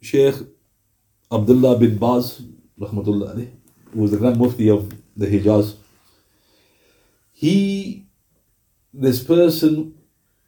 Sheikh 0.00 0.34
Abdullah 1.30 1.78
bin 1.78 1.98
Baz, 1.98 2.42
rahmatullah 2.78 3.48
who 3.92 4.00
was 4.00 4.10
the 4.10 4.16
Grand 4.16 4.38
Mufti 4.38 4.70
of 4.70 4.92
the 5.16 5.26
Hijaz. 5.26 5.76
He, 7.32 8.06
this 8.92 9.22
person 9.22 9.94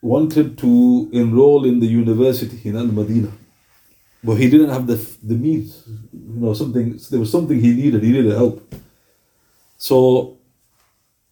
wanted 0.02 0.58
to 0.58 1.08
enroll 1.12 1.64
in 1.64 1.80
the 1.80 1.86
university 1.86 2.68
in 2.68 2.76
Al 2.76 2.86
Madinah 2.86 3.32
but 4.24 4.36
he 4.36 4.48
didn't 4.48 4.70
have 4.70 4.86
the 4.86 4.96
the 5.22 5.34
means. 5.34 5.84
You 6.12 6.40
know, 6.40 6.54
something 6.54 6.98
there 7.10 7.20
was 7.20 7.30
something 7.30 7.60
he 7.60 7.74
needed. 7.74 8.02
He 8.02 8.12
needed 8.12 8.32
help. 8.32 8.74
So 9.76 10.38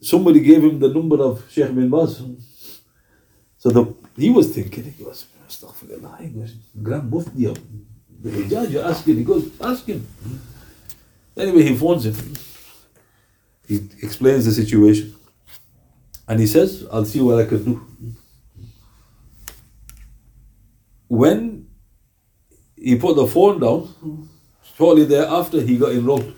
somebody 0.01 0.41
gave 0.41 0.63
him 0.63 0.79
the 0.79 0.89
number 0.89 1.19
of 1.23 1.43
Sheikh 1.51 1.75
bin 1.75 1.89
Baz. 1.89 2.23
So 3.57 3.71
the 3.71 3.95
he 4.17 4.31
was 4.31 4.55
thinking, 4.55 4.85
he 4.85 5.05
goes, 5.05 5.25
Astaghfirullah, 5.49 6.21
he 6.21 6.29
goes, 6.29 6.55
Grand 6.83 7.11
Mufti 7.11 7.47
of 7.47 7.59
the 8.23 8.31
Hijaz, 8.31 8.71
you're 8.71 8.85
asking, 8.85 9.17
he 9.17 9.25
goes, 9.25 9.51
ask 9.61 9.87
him. 9.87 10.07
Anyway, 11.37 11.63
he 11.63 11.75
phones 11.75 12.05
him. 12.05 12.35
He 13.67 13.77
explains 14.03 14.45
the 14.45 14.53
situation. 14.53 15.15
And 16.29 16.39
he 16.39 16.47
says, 16.47 16.87
I'll 16.93 17.05
see 17.05 17.21
what 17.21 17.41
I 17.41 17.47
can 17.47 17.65
do. 17.65 17.87
When 21.09 21.62
he 22.83 22.97
put 22.97 23.17
the 23.17 23.27
phone 23.27 23.61
down. 23.61 24.29
Shortly 24.77 25.05
thereafter, 25.05 25.61
he 25.61 25.79
got 25.79 25.93
enrolled. 25.93 26.33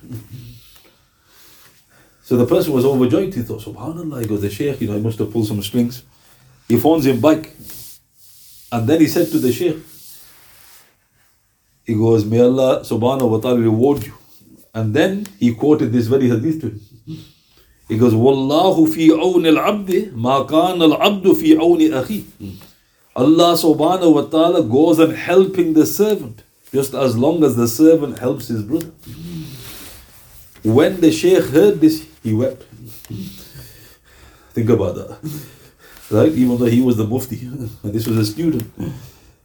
So 2.23 2.37
the 2.37 2.47
person 2.47 2.73
was 2.73 2.85
overjoyed. 2.85 3.35
He 3.35 3.43
thought, 3.43 3.63
Subhanallah, 3.63 4.23
he 4.23 4.27
goes, 4.27 4.41
the 4.43 4.51
Sheikh, 4.51 4.81
you 4.81 4.89
know, 4.89 4.95
he 4.95 5.01
must 5.01 5.19
have 5.19 5.31
pulled 5.31 5.47
some 5.47 5.63
strings. 5.63 6.03
He 6.69 6.79
phones 6.79 7.07
him 7.07 7.21
back. 7.21 7.51
And 8.73 8.89
then 8.89 9.01
he 9.01 9.07
said 9.07 9.29
to 9.29 9.39
the 9.39 9.53
Shaykh, 9.53 9.77
he 11.85 11.95
goes, 11.95 12.25
May 12.25 12.41
Allah 12.41 12.81
subhanahu 12.81 13.29
wa 13.29 13.39
ta'ala 13.39 13.61
reward 13.61 14.05
you. 14.05 14.15
And 14.75 14.95
then 14.95 15.27
he 15.39 15.55
quoted 15.55 15.93
this 15.93 16.07
very 16.07 16.29
hadith 16.29 16.61
to 16.63 16.69
him. 16.69 16.81
He 17.89 17.99
goes, 17.99 18.15
Wallahu 18.15 18.93
fi 18.93 19.11
awn 19.11 19.45
al-abdi 19.47 20.11
ma 20.13 20.45
kana 20.45 20.85
al-abdu 20.85 21.35
fi 21.35 21.57
awn 21.57 21.79
akhi. 21.79 22.25
Allah 23.17 23.55
subhanahu 23.55 24.15
wa 24.15 24.23
ta'ala 24.23 24.63
goes 24.65 24.99
and 24.99 25.13
helping 25.13 25.75
the 25.75 25.87
servant 25.87 26.43
just 26.73 26.95
as 26.95 27.17
long 27.17 27.45
as 27.45 27.55
the 27.55 27.69
servant 27.69 28.19
helps 28.19 28.49
his 28.49 28.63
brother. 28.63 28.91
When 30.65 31.01
the 31.01 31.13
Shaykh 31.13 31.45
heard 31.45 31.81
this, 31.81 32.07
he 32.23 32.35
wept. 32.35 32.63
Think 34.55 34.71
about 34.71 34.97
that. 34.97 35.19
Right? 36.11 36.33
Even 36.33 36.59
though 36.59 36.67
he 36.67 36.81
was 36.81 36.97
the 36.97 37.07
mufti 37.07 37.39
and 37.41 37.71
this 37.85 38.07
was 38.07 38.17
a 38.17 38.25
student. 38.27 38.65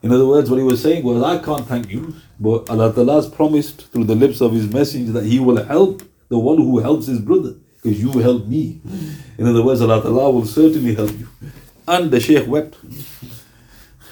In 0.02 0.12
other 0.12 0.26
words, 0.26 0.50
what 0.50 0.58
he 0.58 0.64
was 0.64 0.82
saying 0.82 1.04
was, 1.04 1.22
I 1.22 1.38
can't 1.38 1.68
thank 1.68 1.90
you, 1.90 2.16
but 2.40 2.70
Allah 2.70 2.92
has 3.16 3.28
promised 3.28 3.92
through 3.92 4.06
the 4.06 4.16
lips 4.16 4.40
of 4.42 4.54
His 4.54 4.72
messenger 4.72 5.12
that 5.12 5.26
He 5.26 5.40
will 5.40 5.64
help 5.64 6.02
the 6.30 6.40
one 6.40 6.58
who 6.58 6.80
helps 6.80 7.08
his 7.08 7.20
brother, 7.20 7.56
because 7.82 8.02
you 8.02 8.12
helped 8.20 8.48
me. 8.48 8.80
In 9.38 9.48
other 9.48 9.64
words, 9.64 9.82
Allah 9.82 10.02
Ta'ala 10.02 10.32
will 10.32 10.46
certainly 10.46 10.96
help 10.96 11.12
you. 11.12 11.28
And 11.88 12.12
the 12.12 12.20
Shaykh 12.20 12.48
wept. 12.48 12.78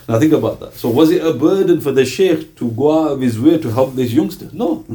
Now 0.08 0.20
think 0.20 0.32
about 0.34 0.60
that. 0.62 0.74
So 0.74 0.89
was 0.89 1.12
it 1.12 1.26
a 1.26 1.34
burden 1.34 1.82
for 1.82 1.91
the 1.91 2.06
Shaykh 2.06 2.56
to 2.58 2.72
go 2.72 3.04
out 3.04 3.12
of 3.12 3.22
his 3.22 3.39
way 3.39 3.58
to 3.58 3.70
help 3.70 3.93
this 3.93 4.13
youngster? 4.13 4.50
No. 4.54 4.86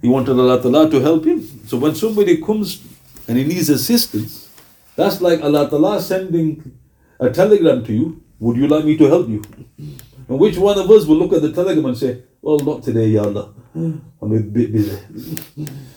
He 0.00 0.08
wanted 0.08 0.38
Allah 0.38 0.62
Ta'ala 0.62 0.88
to 0.90 1.00
help 1.00 1.24
him. 1.24 1.42
So 1.66 1.76
when 1.78 1.94
somebody 1.94 2.40
comes 2.40 2.80
and 3.26 3.36
he 3.38 3.44
needs 3.44 3.68
assistance, 3.68 4.48
that's 4.94 5.20
like 5.20 5.42
Allah 5.42 5.68
Ta'ala 5.68 6.00
sending 6.00 6.78
a 7.18 7.28
telegram 7.30 7.84
to 7.86 7.92
you, 7.92 8.22
would 8.38 8.56
you 8.56 8.68
like 8.68 8.84
me 8.84 8.96
to 8.98 9.04
help 9.06 9.28
you? 9.28 9.42
And 10.28 10.38
which 10.38 10.56
one 10.58 10.78
of 10.78 10.88
us 10.90 11.06
will 11.06 11.16
look 11.16 11.32
at 11.32 11.42
the 11.42 11.52
telegram 11.52 11.86
and 11.86 11.96
say, 11.96 12.22
well, 12.40 12.58
not 12.58 12.84
today, 12.84 13.08
Ya 13.08 13.24
Allah. 13.24 13.52
I'm 13.74 14.02
a 14.22 14.38
bit 14.40 14.72
busy. 14.72 14.96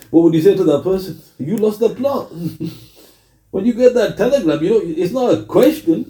What 0.09 0.23
would 0.23 0.33
you 0.33 0.41
say 0.41 0.55
to 0.55 0.63
that 0.63 0.83
person? 0.83 1.21
You 1.37 1.57
lost 1.57 1.79
the 1.79 1.89
plot. 1.89 2.31
When 3.51 3.65
you 3.65 3.73
get 3.73 3.93
that 3.95 4.15
telegram, 4.15 4.63
you 4.63 4.69
know, 4.69 4.81
it's 4.83 5.11
not 5.11 5.33
a 5.33 5.43
question. 5.43 6.05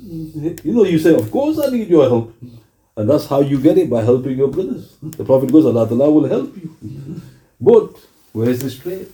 You 0.63 0.73
know, 0.73 0.84
you 0.84 0.99
say, 0.99 1.15
of 1.15 1.32
course 1.32 1.58
I 1.60 1.69
need 1.69 1.88
your 1.88 2.08
help. 2.08 2.36
And 2.97 3.10
that's 3.10 3.28
how 3.28 3.39
you 3.39 3.62
get 3.62 3.78
it, 3.78 3.89
by 3.89 4.04
helping 4.04 4.38
your 4.38 4.49
brothers. 4.49 4.97
The 5.02 5.23
Prophet 5.23 5.52
goes, 5.52 5.65
Allah 5.65 5.88
Ta'ala 5.88 6.12
will 6.12 6.28
help 6.28 6.54
you. 6.58 7.21
But, 7.62 7.95
where 8.34 8.49
is 8.49 8.60
the 8.60 8.69
straight? 8.69 9.10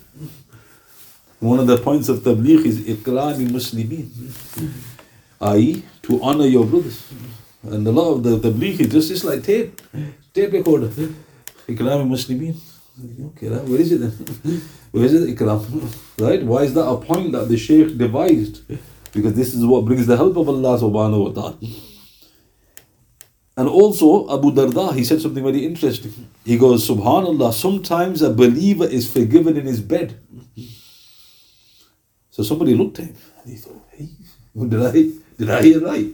One 1.40 1.60
of 1.60 1.68
the 1.68 1.78
points 1.78 2.10
of 2.10 2.20
tabligh 2.20 2.66
is 2.66 2.80
ikrami 2.80 3.48
muslimin, 3.48 4.10
i.e., 5.42 5.84
to 6.02 6.24
honor 6.24 6.48
your 6.48 6.66
brothers. 6.66 7.14
And 7.62 7.86
a 7.86 7.92
lot 7.92 8.14
of 8.14 8.24
the 8.24 8.40
tabligh 8.40 8.80
is 8.80 8.88
just, 8.92 9.10
just 9.10 9.24
like 9.24 9.44
tape, 9.44 9.80
tape 10.34 10.52
recorder. 10.52 10.88
Ikrami 11.68 12.10
muslimin. 12.10 12.56
Okay, 12.98 13.50
where 13.50 13.82
is 13.82 13.92
it 13.92 13.98
then? 13.98 14.12
Where 14.92 15.04
is 15.04 15.14
it? 15.14 15.36
Ikram. 15.36 15.66
Right? 16.18 16.42
Why 16.42 16.64
is 16.64 16.74
that 16.76 16.88
a 16.88 16.96
point 16.96 17.34
that 17.34 17.50
the 17.50 17.58
Shaykh 17.58 17.98
devised? 17.98 18.62
Because 19.12 19.34
this 19.34 19.54
is 19.54 19.66
what 19.66 19.84
brings 19.84 20.08
the 20.08 20.16
help 20.16 20.38
of 20.38 20.48
Allah 20.48 20.80
subhanahu 20.80 21.26
wa 21.26 21.32
ta'ala. 21.32 21.58
And 23.58 23.68
also, 23.68 24.30
Abu 24.34 24.52
Darda, 24.52 24.94
he 24.96 25.04
said 25.04 25.22
something 25.22 25.44
very 25.44 25.66
interesting. 25.66 26.14
He 26.46 26.58
goes, 26.58 26.88
Subhanallah, 26.88 27.54
sometimes 27.54 28.22
a 28.22 28.30
believer 28.34 28.86
is 28.86 29.12
forgiven 29.12 29.58
in 29.58 29.66
his 29.66 29.82
bed. 29.82 30.18
So 32.32 32.44
somebody 32.44 32.76
looked 32.76 33.00
at 33.00 33.06
him 33.08 33.16
and 33.44 33.52
he 33.52 33.58
thought, 33.58 33.82
hey, 33.92 34.10
did 34.68 34.82
I, 34.82 34.92
did 35.38 35.50
I 35.50 35.62
hear 35.62 35.80
right? 35.82 36.08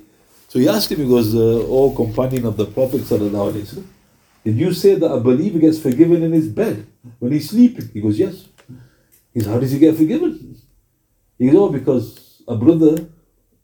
So 0.47 0.59
he 0.59 0.67
asked 0.67 0.91
him, 0.91 0.99
he 0.99 1.07
goes, 1.07 1.33
uh, 1.33 1.65
Oh, 1.67 1.91
companion 1.95 2.45
of 2.45 2.57
the 2.57 2.65
Prophet, 2.65 3.01
sallallahu 3.01 3.53
alayhi 3.53 3.77
wa 3.77 3.83
did 4.43 4.55
you 4.55 4.73
say 4.73 4.95
that 4.95 5.11
a 5.11 5.19
believer 5.19 5.59
gets 5.59 5.79
forgiven 5.79 6.23
in 6.23 6.31
his 6.31 6.47
bed 6.47 6.87
when 7.19 7.31
he's 7.31 7.49
sleeping? 7.49 7.89
He 7.93 8.01
goes, 8.01 8.17
Yes. 8.17 8.47
He 9.33 9.39
goes, 9.39 9.47
How 9.49 9.59
does 9.59 9.71
he 9.71 9.79
get 9.79 9.95
forgiven? 9.95 10.57
He 11.37 11.47
goes, 11.47 11.55
Oh, 11.55 11.69
because 11.69 12.41
a 12.47 12.55
brother 12.55 13.07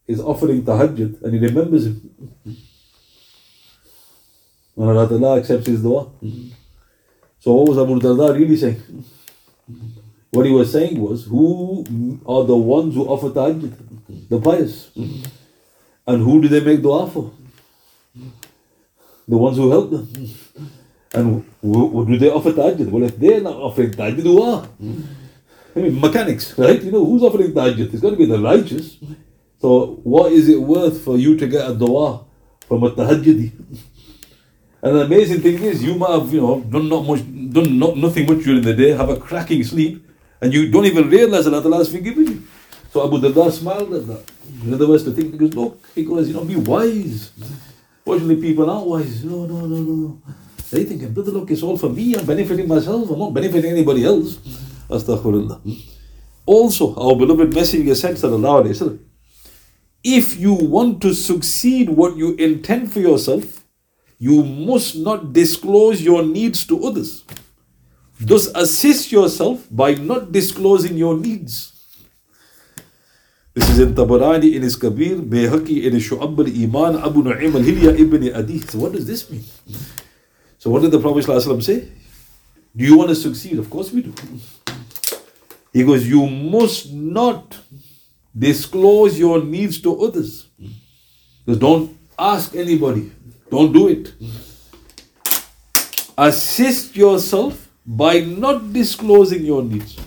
is 0.08 0.20
offering 0.20 0.64
tahajjud 0.64 1.22
and 1.22 1.34
he 1.34 1.40
remembers 1.40 1.88
him. 1.88 2.12
And 4.78 4.90
Allah 4.90 5.40
accepts 5.40 5.66
his 5.68 5.82
dua. 5.82 6.08
So 7.40 7.54
what 7.54 7.70
was 7.70 7.78
Abu 7.80 8.00
Darda 8.00 8.36
really 8.36 8.56
saying? 8.56 8.82
What 10.30 10.46
he 10.46 10.52
was 10.52 10.72
saying 10.72 11.00
was, 11.00 11.26
who 11.26 11.84
are 12.28 12.44
the 12.44 12.56
ones 12.56 12.94
who 12.94 13.06
offer 13.08 13.30
tahajjud? 13.30 13.74
The 14.30 14.40
pious. 14.40 14.92
And 16.06 16.22
who 16.24 16.42
do 16.42 16.48
they 16.48 16.60
make 16.60 16.82
dua 16.82 17.10
for? 17.10 17.32
The 19.28 19.38
ones 19.38 19.58
who 19.58 19.70
help 19.70 19.92
them. 19.92 20.08
And 21.14 21.46
what 21.62 22.08
do 22.08 22.18
they 22.18 22.30
offer 22.30 22.52
tahajjud? 22.52 22.90
Well, 22.90 23.04
if 23.04 23.18
they're 23.18 23.42
not 23.42 23.56
offering 23.56 23.92
tahajjud, 23.92 24.24
who 24.24 24.42
are? 24.42 24.68
I 25.76 25.80
mean, 25.80 26.00
mechanics, 26.00 26.58
right? 26.58 26.82
You 26.82 26.92
know, 26.92 27.06
who's 27.06 27.24
offering 27.24 27.52
tahajjud? 27.52 27.94
It's 27.94 28.02
got 28.02 28.12
to 28.12 28.16
be 28.16 28.26
the 28.26 28.40
righteous. 28.40 28.98
So, 29.60 30.00
what 30.04 30.32
is 30.32 30.50
it 30.50 30.62
worth 30.62 31.04
for 31.04 31.18
you 31.18 31.36
to 31.38 31.48
get 31.48 31.70
a 31.70 31.74
dua 31.74 32.24
from 32.68 32.84
a 32.84 32.92
tahajjudi? 32.92 33.52
And 34.82 34.96
the 34.96 35.02
amazing 35.02 35.42
thing 35.42 35.62
is, 35.64 35.84
you 35.84 35.96
might 35.96 36.12
have, 36.12 36.32
you 36.32 36.42
know, 36.42 36.62
done 36.62 36.88
not 36.88 37.06
much, 37.06 37.20
done 37.52 37.80
not, 37.80 37.98
nothing 37.98 38.28
much 38.28 38.44
during 38.44 38.62
the 38.62 38.74
day, 38.74 38.92
have 38.92 39.10
a 39.10 39.18
cracking 39.18 39.64
sleep, 39.64 40.06
and 40.40 40.54
you 40.54 40.70
don't 40.70 40.86
even 40.86 41.10
realize 41.10 41.46
that 41.46 41.54
Allah 41.54 41.78
has 41.78 41.92
forgiven 41.92 42.28
you. 42.28 42.44
So 42.94 43.06
Abu 43.06 43.18
Darda 43.18 43.52
smiled 43.52 43.94
at 43.94 44.08
that. 44.08 44.32
In 44.64 44.74
other 44.74 44.88
words, 44.88 45.04
the 45.04 45.12
thing, 45.12 45.32
he 45.32 45.38
goes, 45.38 45.54
look, 45.54 45.84
he 45.96 46.06
goes, 46.06 46.28
you 46.28 46.36
know, 46.36 46.46
be 46.46 46.56
wise. 46.56 47.32
Fortunately, 48.08 48.38
people 48.38 48.68
wise. 48.86 49.26
No, 49.26 49.46
no, 49.46 49.66
no, 49.66 49.76
no. 49.84 50.22
They 50.72 50.86
think, 50.86 51.14
brother, 51.14 51.32
look, 51.32 51.52
it's 51.52 51.62
all 51.62 51.78
for 51.78 51.90
me. 51.90 52.16
I'm 52.16 52.26
benefiting 52.26 52.66
myself. 52.66 53.10
I'm 53.10 53.20
not 53.20 53.34
benefiting 53.34 53.70
anybody 53.72 54.06
else. 54.06 54.38
Astaghfirullah. 54.90 55.60
Also, 56.46 56.96
our 56.96 57.18
beloved 57.18 57.54
Messenger 57.54 57.96
said, 57.96 58.16
Sallallahu 58.16 58.64
Alaihi 58.64 59.00
if 60.06 60.40
you 60.40 60.54
want 60.54 61.02
to 61.02 61.14
succeed 61.14 61.90
what 61.90 62.16
you 62.16 62.34
intend 62.36 62.94
for 62.94 63.02
yourself, 63.02 63.66
you 64.18 64.42
must 64.42 64.96
not 64.96 65.34
disclose 65.34 66.02
your 66.02 66.24
needs 66.24 66.66
to 66.68 66.82
others. 66.86 67.26
Thus, 68.22 68.48
assist 68.56 69.12
yourself 69.12 69.68
by 69.70 69.96
not 69.96 70.32
disclosing 70.32 70.96
your 70.96 71.18
needs. 71.18 71.77
This 73.58 73.70
is 73.72 73.80
in 73.80 73.96
Tabarani 73.96 74.54
in 74.54 74.62
his 74.62 74.76
Kabir, 74.76 75.16
Bayhaqi 75.16 75.86
in 75.86 75.94
his 75.94 76.08
Shu'ab 76.08 76.38
al-Iman, 76.38 77.04
Abu 77.04 77.24
Nu'im 77.24 77.56
al-Hilya 77.56 78.00
ibn 78.00 78.32
Adi. 78.32 78.60
So 78.60 78.78
what 78.78 78.92
does 78.92 79.08
this 79.08 79.32
mean? 79.32 79.44
So 80.60 80.70
what 80.70 80.84
did 80.84 80.92
the 80.92 81.00
Prophet 81.00 81.26
ﷺ 81.26 81.64
say? 81.64 81.88
Do 82.76 82.86
you 82.86 82.96
want 82.96 83.10
to 83.10 83.16
succeed? 83.16 83.58
Of 83.58 83.68
course 83.72 83.92
we 83.92 84.04
do. 84.04 84.14
He 85.74 85.84
goes, 85.84 86.08
you 86.08 86.28
must 86.28 86.94
not 86.94 87.58
disclose 88.38 89.18
your 89.18 89.44
needs 89.44 89.82
to 89.82 90.04
others. 90.04 90.46
Because 91.44 91.58
don't 91.60 91.98
ask 92.20 92.54
anybody. 92.56 93.12
Don't 93.50 93.74
do 93.74 93.88
it. 93.88 94.14
Assist 96.16 96.96
yourself 96.96 97.68
by 97.84 98.20
not 98.20 98.72
disclosing 98.72 99.44
your 99.44 99.64
needs. 99.64 99.98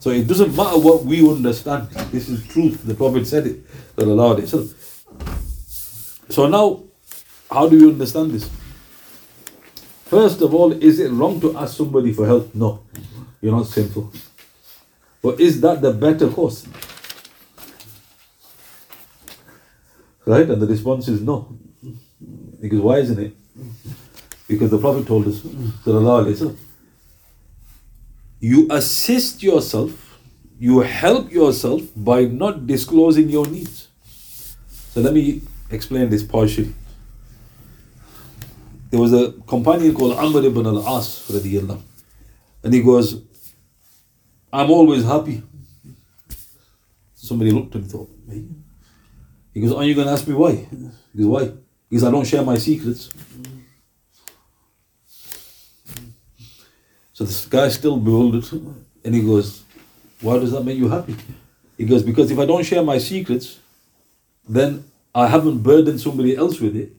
So 0.00 0.10
it 0.10 0.26
doesn't 0.28 0.54
matter 0.56 0.78
what 0.78 1.04
we 1.04 1.28
understand. 1.28 1.88
This 2.12 2.28
is 2.28 2.46
truth. 2.46 2.84
The 2.84 2.94
Prophet 2.94 3.26
said 3.26 3.46
it. 3.46 3.64
So 6.30 6.46
now, 6.46 6.84
how 7.50 7.68
do 7.68 7.76
you 7.78 7.88
understand 7.90 8.30
this? 8.30 8.48
First 10.04 10.40
of 10.40 10.54
all, 10.54 10.72
is 10.72 11.00
it 11.00 11.10
wrong 11.10 11.40
to 11.40 11.56
ask 11.58 11.76
somebody 11.76 12.12
for 12.12 12.26
help? 12.26 12.54
No, 12.54 12.84
you're 13.40 13.52
not 13.52 13.66
sinful. 13.66 14.12
But 15.20 15.40
is 15.40 15.60
that 15.60 15.82
the 15.82 15.92
better 15.92 16.28
course? 16.28 16.64
Right? 20.24 20.48
And 20.48 20.62
the 20.62 20.66
response 20.66 21.08
is 21.08 21.20
no. 21.20 21.58
Because 22.60 22.80
why 22.80 22.98
isn't 22.98 23.18
it? 23.18 23.34
Because 24.46 24.70
the 24.70 24.78
Prophet 24.78 25.06
told 25.06 25.26
us, 25.26 25.42
you 28.40 28.66
assist 28.70 29.42
yourself, 29.42 30.18
you 30.58 30.80
help 30.80 31.30
yourself 31.32 31.82
by 31.96 32.24
not 32.24 32.66
disclosing 32.66 33.28
your 33.28 33.46
needs. 33.46 33.88
So 34.90 35.00
let 35.00 35.12
me 35.12 35.42
explain 35.70 36.08
this 36.10 36.22
partially. 36.22 36.74
There 38.90 39.00
was 39.00 39.12
a 39.12 39.32
companion 39.46 39.94
called 39.94 40.16
Amr 40.18 40.44
ibn 40.44 40.66
al-As 40.66 41.28
and 42.64 42.74
he 42.74 42.82
goes, 42.82 43.22
I'm 44.52 44.70
always 44.70 45.04
happy. 45.04 45.42
Somebody 47.14 47.50
looked 47.50 47.74
at 47.74 47.76
him 47.76 47.82
and 47.82 47.90
thought, 47.90 48.10
hey. 48.28 48.44
He 49.58 49.60
goes, 49.60 49.72
Are 49.72 49.84
you 49.84 49.94
going 49.94 50.06
to 50.06 50.12
ask 50.12 50.26
me 50.28 50.34
why? 50.34 50.52
He 50.54 51.18
goes, 51.18 51.26
Why? 51.26 51.52
Because 51.90 52.04
I 52.04 52.10
don't 52.10 52.24
share 52.26 52.42
my 52.42 52.58
secrets. 52.58 53.10
So 57.18 57.24
this 57.24 57.46
guy 57.46 57.68
still 57.70 57.96
bewildered 57.96 58.44
and 59.04 59.12
he 59.12 59.22
goes, 59.22 59.64
Why 60.20 60.38
does 60.38 60.52
that 60.52 60.62
make 60.62 60.78
you 60.78 60.88
happy? 60.88 61.16
He 61.76 61.84
goes, 61.84 62.04
Because 62.04 62.30
if 62.30 62.38
I 62.38 62.46
don't 62.46 62.62
share 62.62 62.84
my 62.84 62.98
secrets, 62.98 63.58
then 64.48 64.84
I 65.12 65.26
haven't 65.26 65.64
burdened 65.64 66.00
somebody 66.00 66.36
else 66.36 66.60
with 66.60 66.76
it, 66.76 66.92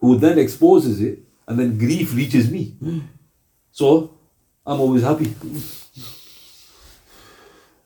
who 0.00 0.18
then 0.18 0.38
exposes 0.38 1.00
it, 1.00 1.20
and 1.48 1.58
then 1.58 1.78
grief 1.78 2.14
reaches 2.14 2.50
me. 2.50 2.74
So 3.72 4.10
I'm 4.66 4.80
always 4.80 5.02
happy. 5.02 5.34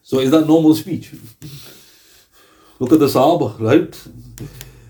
So 0.02 0.18
is 0.18 0.32
that 0.32 0.48
normal 0.48 0.74
speech? 0.74 1.12
Look 2.80 2.92
at 2.92 2.98
the 2.98 3.06
Sahaba, 3.06 3.54
right? 3.60 4.08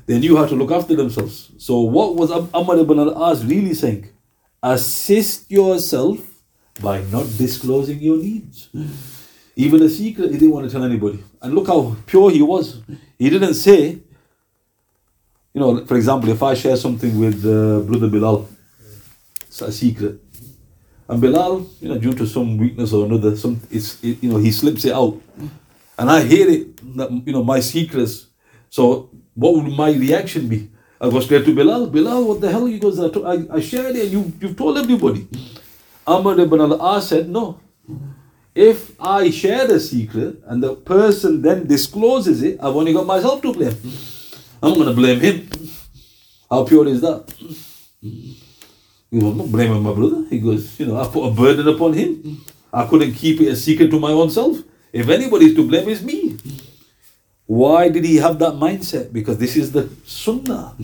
They 0.06 0.18
knew 0.18 0.38
how 0.38 0.46
to 0.46 0.54
look 0.54 0.70
after 0.70 0.96
themselves. 0.96 1.50
So 1.58 1.80
what 1.80 2.14
was 2.14 2.30
Amr 2.30 2.78
ibn 2.78 2.98
al-As 2.98 3.44
really 3.44 3.74
saying? 3.74 4.08
Assist 4.62 5.50
yourself 5.50 6.27
by 6.80 7.02
not 7.10 7.26
disclosing 7.36 7.98
your 7.98 8.16
needs. 8.16 8.68
Even 9.56 9.82
a 9.82 9.88
secret, 9.88 10.30
he 10.30 10.38
didn't 10.38 10.52
want 10.52 10.66
to 10.66 10.72
tell 10.72 10.84
anybody. 10.84 11.22
And 11.42 11.54
look 11.54 11.66
how 11.66 11.96
pure 12.06 12.30
he 12.30 12.42
was. 12.42 12.80
He 13.18 13.28
didn't 13.28 13.54
say, 13.54 13.98
you 15.52 15.60
know, 15.60 15.84
for 15.84 15.96
example, 15.96 16.30
if 16.30 16.42
I 16.42 16.54
share 16.54 16.76
something 16.76 17.18
with 17.18 17.44
uh, 17.44 17.80
Brother 17.80 18.08
Bilal, 18.08 18.48
it's 19.42 19.60
a 19.60 19.72
secret. 19.72 20.20
And 21.08 21.20
Bilal, 21.20 21.66
you 21.80 21.88
know, 21.88 21.98
due 21.98 22.12
to 22.12 22.26
some 22.26 22.56
weakness 22.58 22.92
or 22.92 23.06
another, 23.06 23.36
some 23.36 23.60
it's 23.70 24.02
it, 24.04 24.22
you 24.22 24.30
know 24.30 24.36
he 24.36 24.52
slips 24.52 24.84
it 24.84 24.92
out, 24.92 25.20
and 25.98 26.10
I 26.10 26.22
hear 26.22 26.48
it, 26.48 26.96
that, 26.96 27.10
you 27.26 27.32
know, 27.32 27.42
my 27.42 27.60
secrets. 27.60 28.26
So 28.70 29.10
what 29.34 29.54
would 29.54 29.72
my 29.72 29.90
reaction 29.90 30.48
be? 30.48 30.70
I 31.00 31.08
go 31.08 31.20
straight 31.20 31.46
to 31.46 31.54
Bilal. 31.54 31.86
Bilal, 31.86 32.24
what 32.28 32.40
the 32.40 32.50
hell? 32.50 32.66
He 32.66 32.78
goes, 32.78 33.00
I, 33.00 33.56
I 33.56 33.60
shared 33.60 33.96
it. 33.96 34.10
You 34.12 34.32
you've 34.40 34.56
told 34.56 34.76
everybody. 34.76 35.26
Amr 36.08 36.40
ibn 36.40 36.60
al-As 36.60 37.08
said, 37.08 37.28
no. 37.28 37.60
If 38.54 38.98
I 38.98 39.30
share 39.30 39.66
the 39.66 39.78
secret 39.78 40.42
and 40.46 40.62
the 40.62 40.74
person 40.74 41.42
then 41.42 41.66
discloses 41.66 42.42
it, 42.42 42.58
I've 42.60 42.74
only 42.74 42.94
got 42.94 43.06
myself 43.06 43.42
to 43.42 43.52
blame. 43.52 43.76
I'm 44.62 44.74
going 44.74 44.88
to 44.88 44.94
blame 44.94 45.20
him. 45.20 45.48
How 46.50 46.64
pure 46.64 46.88
is 46.88 47.02
that? 47.02 47.32
Know, 49.10 49.28
I'm 49.30 49.38
not 49.38 49.52
blaming 49.52 49.82
my 49.82 49.92
brother. 49.92 50.24
He 50.30 50.38
goes, 50.38 50.80
you 50.80 50.86
know, 50.86 50.96
I 50.98 51.06
put 51.06 51.26
a 51.26 51.30
burden 51.30 51.68
upon 51.68 51.92
him. 51.92 52.44
I 52.72 52.86
couldn't 52.86 53.12
keep 53.12 53.40
it 53.40 53.48
a 53.48 53.56
secret 53.56 53.90
to 53.90 54.00
my 54.00 54.12
own 54.12 54.30
self. 54.30 54.58
If 54.92 55.08
anybody's 55.08 55.54
to 55.56 55.68
blame, 55.68 55.88
it's 55.88 56.02
me. 56.02 56.38
Why 57.46 57.88
did 57.88 58.04
he 58.04 58.16
have 58.16 58.38
that 58.40 58.54
mindset? 58.54 59.12
Because 59.12 59.38
this 59.38 59.56
is 59.56 59.72
the 59.72 59.88
sunnah. 60.04 60.74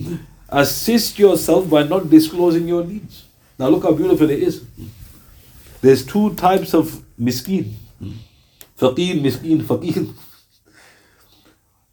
Assist 0.49 1.19
yourself 1.19 1.69
by 1.69 1.83
not 1.83 2.09
disclosing 2.09 2.67
your 2.67 2.83
needs. 2.83 3.25
Now 3.57 3.69
look 3.69 3.83
how 3.83 3.91
beautiful 3.91 4.29
it 4.29 4.41
is. 4.41 4.63
There's 5.85 6.03
two 6.03 6.33
types 6.33 6.73
of 6.73 7.03
miskin. 7.15 7.73
Faqir, 8.75 9.21
miskin, 9.21 9.59
faqir. 9.61 10.11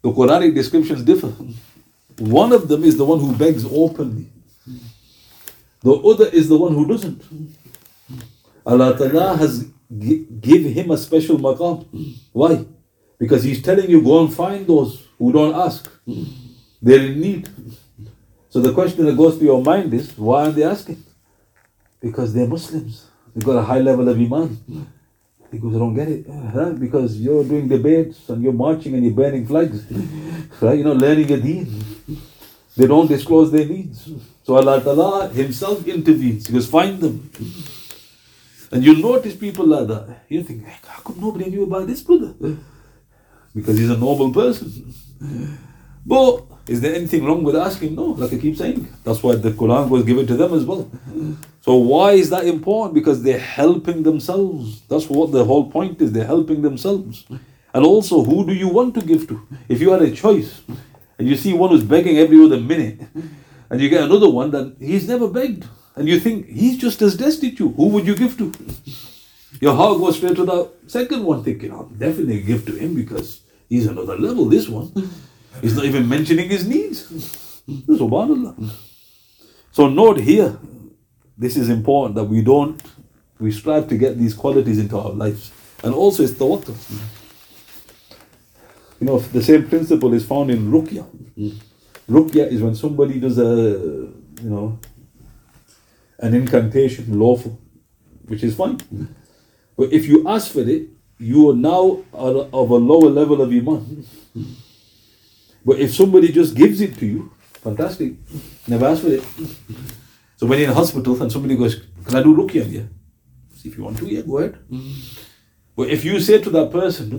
The 0.01 0.11
Quranic 0.11 0.55
descriptions 0.55 1.03
differ. 1.03 1.31
One 2.17 2.53
of 2.53 2.67
them 2.67 2.83
is 2.83 2.97
the 2.97 3.05
one 3.05 3.19
who 3.19 3.35
begs 3.35 3.63
openly. 3.65 4.25
The 5.83 5.93
other 5.93 6.25
is 6.25 6.49
the 6.49 6.57
one 6.57 6.73
who 6.73 6.87
doesn't. 6.87 7.21
Allah 8.65 8.97
Ta'ala 8.97 9.37
has 9.37 9.67
give 9.99 10.63
him 10.63 10.89
a 10.89 10.97
special 10.97 11.37
maqam. 11.37 11.85
Why? 12.31 12.65
Because 13.19 13.43
he's 13.43 13.61
telling 13.61 13.91
you 13.91 14.01
go 14.01 14.25
and 14.25 14.33
find 14.33 14.65
those 14.65 15.03
who 15.19 15.31
don't 15.31 15.53
ask. 15.53 15.87
They're 16.81 17.05
in 17.11 17.21
need. 17.21 17.49
So 18.49 18.59
the 18.59 18.73
question 18.73 19.05
that 19.05 19.15
goes 19.15 19.37
to 19.37 19.43
your 19.45 19.61
mind 19.61 19.93
is, 19.93 20.17
why 20.17 20.47
are 20.47 20.51
they 20.51 20.63
asking? 20.63 21.03
Because 22.01 22.33
they're 22.33 22.47
Muslims. 22.47 23.09
They've 23.33 23.43
got 23.43 23.57
a 23.57 23.63
high 23.63 23.79
level 23.79 24.07
of 24.09 24.17
iman. 24.17 24.57
He 25.51 25.59
goes, 25.59 25.75
I 25.75 25.79
don't 25.79 25.93
get 25.93 26.07
it. 26.09 26.25
Huh? 26.27 26.71
Because 26.71 27.19
you're 27.19 27.43
doing 27.43 27.67
debates 27.67 28.27
and 28.29 28.41
you're 28.43 28.53
marching 28.53 28.95
and 28.95 29.03
you're 29.03 29.13
burning 29.13 29.45
flags. 29.45 29.85
Right? 30.59 30.79
You're 30.79 30.87
not 30.87 30.97
learning 30.97 31.31
a 31.31 31.37
deen. 31.37 31.83
They 32.75 32.87
don't 32.87 33.07
disclose 33.07 33.51
their 33.51 33.65
needs. 33.65 34.09
So 34.43 34.55
Allah 34.55 34.81
Ta'ala 34.81 35.29
Himself 35.29 35.87
intervenes. 35.87 36.47
He 36.47 36.53
goes, 36.53 36.67
find 36.67 36.99
them. 36.99 37.29
And 38.71 38.83
you'll 38.83 39.01
notice 39.01 39.35
people 39.35 39.67
like 39.67 39.87
that. 39.87 40.23
You 40.27 40.41
think, 40.43 40.65
how 40.65 41.01
come 41.01 41.21
nobody 41.21 41.51
knew 41.51 41.63
about 41.63 41.85
this 41.85 42.01
brother? 42.01 42.33
Because 43.53 43.77
he's 43.77 43.91
a 43.91 43.97
noble 43.97 44.33
person. 44.33 44.95
But 46.05 46.43
is 46.67 46.81
there 46.81 46.95
anything 46.95 47.25
wrong 47.25 47.43
with 47.43 47.55
asking? 47.55 47.95
No, 47.95 48.07
like 48.07 48.33
I 48.33 48.37
keep 48.37 48.57
saying. 48.57 48.87
That's 49.03 49.23
why 49.23 49.35
the 49.35 49.51
Quran 49.51 49.89
was 49.89 50.03
given 50.03 50.27
to 50.27 50.35
them 50.35 50.53
as 50.53 50.65
well. 50.65 50.89
So 51.61 51.75
why 51.75 52.11
is 52.11 52.29
that 52.29 52.45
important? 52.45 52.93
Because 52.93 53.23
they're 53.23 53.39
helping 53.39 54.03
themselves. 54.03 54.81
That's 54.89 55.09
what 55.09 55.31
the 55.31 55.45
whole 55.45 55.71
point 55.71 56.01
is. 56.01 56.11
They're 56.11 56.25
helping 56.25 56.61
themselves. 56.61 57.25
And 57.73 57.85
also, 57.85 58.23
who 58.23 58.45
do 58.45 58.53
you 58.53 58.67
want 58.67 58.95
to 58.95 59.01
give 59.01 59.27
to? 59.29 59.47
If 59.67 59.81
you 59.81 59.91
had 59.91 60.01
a 60.01 60.11
choice, 60.11 60.61
and 61.17 61.27
you 61.27 61.35
see 61.35 61.53
one 61.53 61.69
who's 61.69 61.83
begging 61.83 62.17
every 62.17 62.43
other 62.43 62.59
minute, 62.59 63.01
and 63.69 63.81
you 63.81 63.89
get 63.89 64.03
another 64.03 64.29
one 64.29 64.51
that 64.51 64.75
he's 64.79 65.07
never 65.07 65.27
begged, 65.27 65.65
and 65.95 66.07
you 66.07 66.19
think 66.19 66.47
he's 66.47 66.77
just 66.77 67.01
as 67.01 67.15
destitute, 67.15 67.73
who 67.75 67.87
would 67.87 68.05
you 68.05 68.15
give 68.15 68.37
to? 68.37 68.51
Your 69.61 69.75
heart 69.75 69.97
goes 69.99 70.17
straight 70.17 70.35
to 70.35 70.45
the 70.45 70.69
second 70.87 71.23
one, 71.23 71.43
thinking, 71.43 71.71
I'll 71.71 71.85
definitely 71.85 72.41
give 72.41 72.65
to 72.65 72.75
him 72.75 72.93
because 72.93 73.41
he's 73.69 73.87
another 73.87 74.17
level, 74.17 74.45
this 74.45 74.67
one. 74.67 74.91
He's 75.61 75.75
not 75.75 75.85
even 75.85 76.07
mentioning 76.07 76.49
his 76.49 76.67
needs. 76.67 77.07
Subhanallah. 77.67 78.71
So 79.71 79.87
note 79.89 80.19
here, 80.19 80.57
this 81.37 81.55
is 81.57 81.69
important 81.69 82.15
that 82.15 82.25
we 82.25 82.41
don't, 82.41 82.81
we 83.39 83.51
strive 83.51 83.87
to 83.89 83.97
get 83.97 84.17
these 84.17 84.33
qualities 84.33 84.77
into 84.77 84.97
our 84.97 85.11
lives. 85.11 85.51
And 85.83 85.93
also 85.93 86.23
it's 86.23 86.33
tawakkul. 86.33 86.75
You 88.99 89.07
know, 89.07 89.19
the 89.19 89.41
same 89.41 89.67
principle 89.67 90.13
is 90.13 90.25
found 90.25 90.51
in 90.51 90.71
ruqya. 90.71 91.05
Ruqya 92.09 92.51
is 92.51 92.61
when 92.61 92.75
somebody 92.75 93.19
does 93.19 93.37
a, 93.37 94.11
you 94.41 94.49
know, 94.49 94.79
an 96.19 96.33
incantation, 96.33 97.19
lawful, 97.19 97.59
which 98.27 98.43
is 98.43 98.55
fine. 98.55 98.77
But 99.75 99.91
if 99.91 100.05
you 100.05 100.27
ask 100.27 100.51
for 100.51 100.61
it, 100.61 100.89
you 101.17 101.49
are 101.49 101.55
now 101.55 102.03
of 102.13 102.69
a 102.69 102.75
lower 102.75 103.09
level 103.09 103.41
of 103.41 103.51
iman. 103.51 104.05
But 105.65 105.79
if 105.79 105.93
somebody 105.93 106.31
just 106.31 106.55
gives 106.55 106.81
it 106.81 106.97
to 106.99 107.05
you, 107.05 107.31
fantastic. 107.63 108.13
Never 108.67 108.85
ask 108.85 109.01
for 109.03 109.09
it. 109.09 109.23
So 110.37 110.47
when 110.47 110.59
you're 110.59 110.69
in 110.69 110.75
hospital 110.75 111.21
and 111.21 111.31
somebody 111.31 111.55
goes, 111.55 111.81
Can 112.05 112.15
I 112.17 112.23
do 112.23 112.35
ruqya? 112.35 112.69
Yeah. 112.69 112.81
See 113.55 113.69
if 113.69 113.77
you 113.77 113.83
want 113.83 113.97
to, 113.99 114.07
yeah, 114.07 114.21
go 114.21 114.39
ahead. 114.39 114.57
But 115.75 115.89
if 115.89 116.03
you 116.03 116.19
say 116.19 116.41
to 116.41 116.49
that 116.51 116.71
person. 116.71 117.09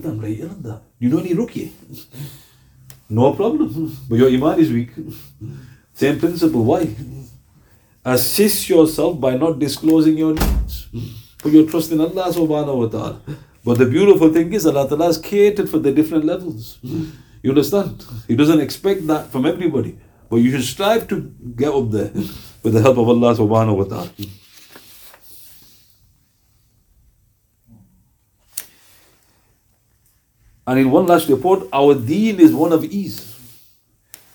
You 0.99 1.09
don't 1.09 1.23
need 1.25 1.37
ruqya. 1.37 1.71
No 3.09 3.33
problem. 3.33 3.97
But 4.09 4.17
your 4.17 4.29
iman 4.29 4.59
is 4.59 4.71
weak. 4.71 4.91
Same 5.93 6.19
principle. 6.19 6.63
Why? 6.63 6.87
Assist 8.03 8.69
yourself 8.69 9.19
by 9.19 9.35
not 9.35 9.57
disclosing 9.59 10.17
your 10.17 10.33
needs. 10.33 10.87
Put 11.39 11.51
your 11.53 11.67
trust 11.67 11.91
in 11.91 11.99
Allah 11.99 12.31
subhanahu 12.31 12.77
wa 12.77 12.87
ta'ala. 12.87 13.21
But 13.63 13.79
the 13.79 13.85
beautiful 13.87 14.31
thing 14.31 14.53
is 14.53 14.65
Allah 14.67 14.87
Ta'ala 14.87 15.05
has 15.05 15.17
catered 15.17 15.69
for 15.69 15.79
the 15.79 15.91
different 15.91 16.23
levels. 16.25 16.77
You 17.45 17.51
understand? 17.51 18.03
He 18.27 18.35
doesn't 18.35 18.59
expect 18.59 19.05
that 19.05 19.27
from 19.31 19.45
everybody. 19.45 19.99
But 20.31 20.37
you 20.37 20.49
should 20.49 20.63
strive 20.63 21.07
to 21.09 21.31
get 21.55 21.71
up 21.71 21.91
there 21.91 22.09
with 22.63 22.73
the 22.73 22.81
help 22.81 22.97
of 22.97 23.07
Allah 23.07 23.35
subhanahu 23.35 23.77
wa 23.77 23.83
ta'ala. 23.83 24.09
And 30.65 30.79
in 30.79 30.89
one 30.89 31.05
last 31.05 31.29
report, 31.29 31.67
our 31.71 31.93
deen 31.93 32.39
is 32.39 32.51
one 32.51 32.73
of 32.73 32.83
ease. 32.83 33.37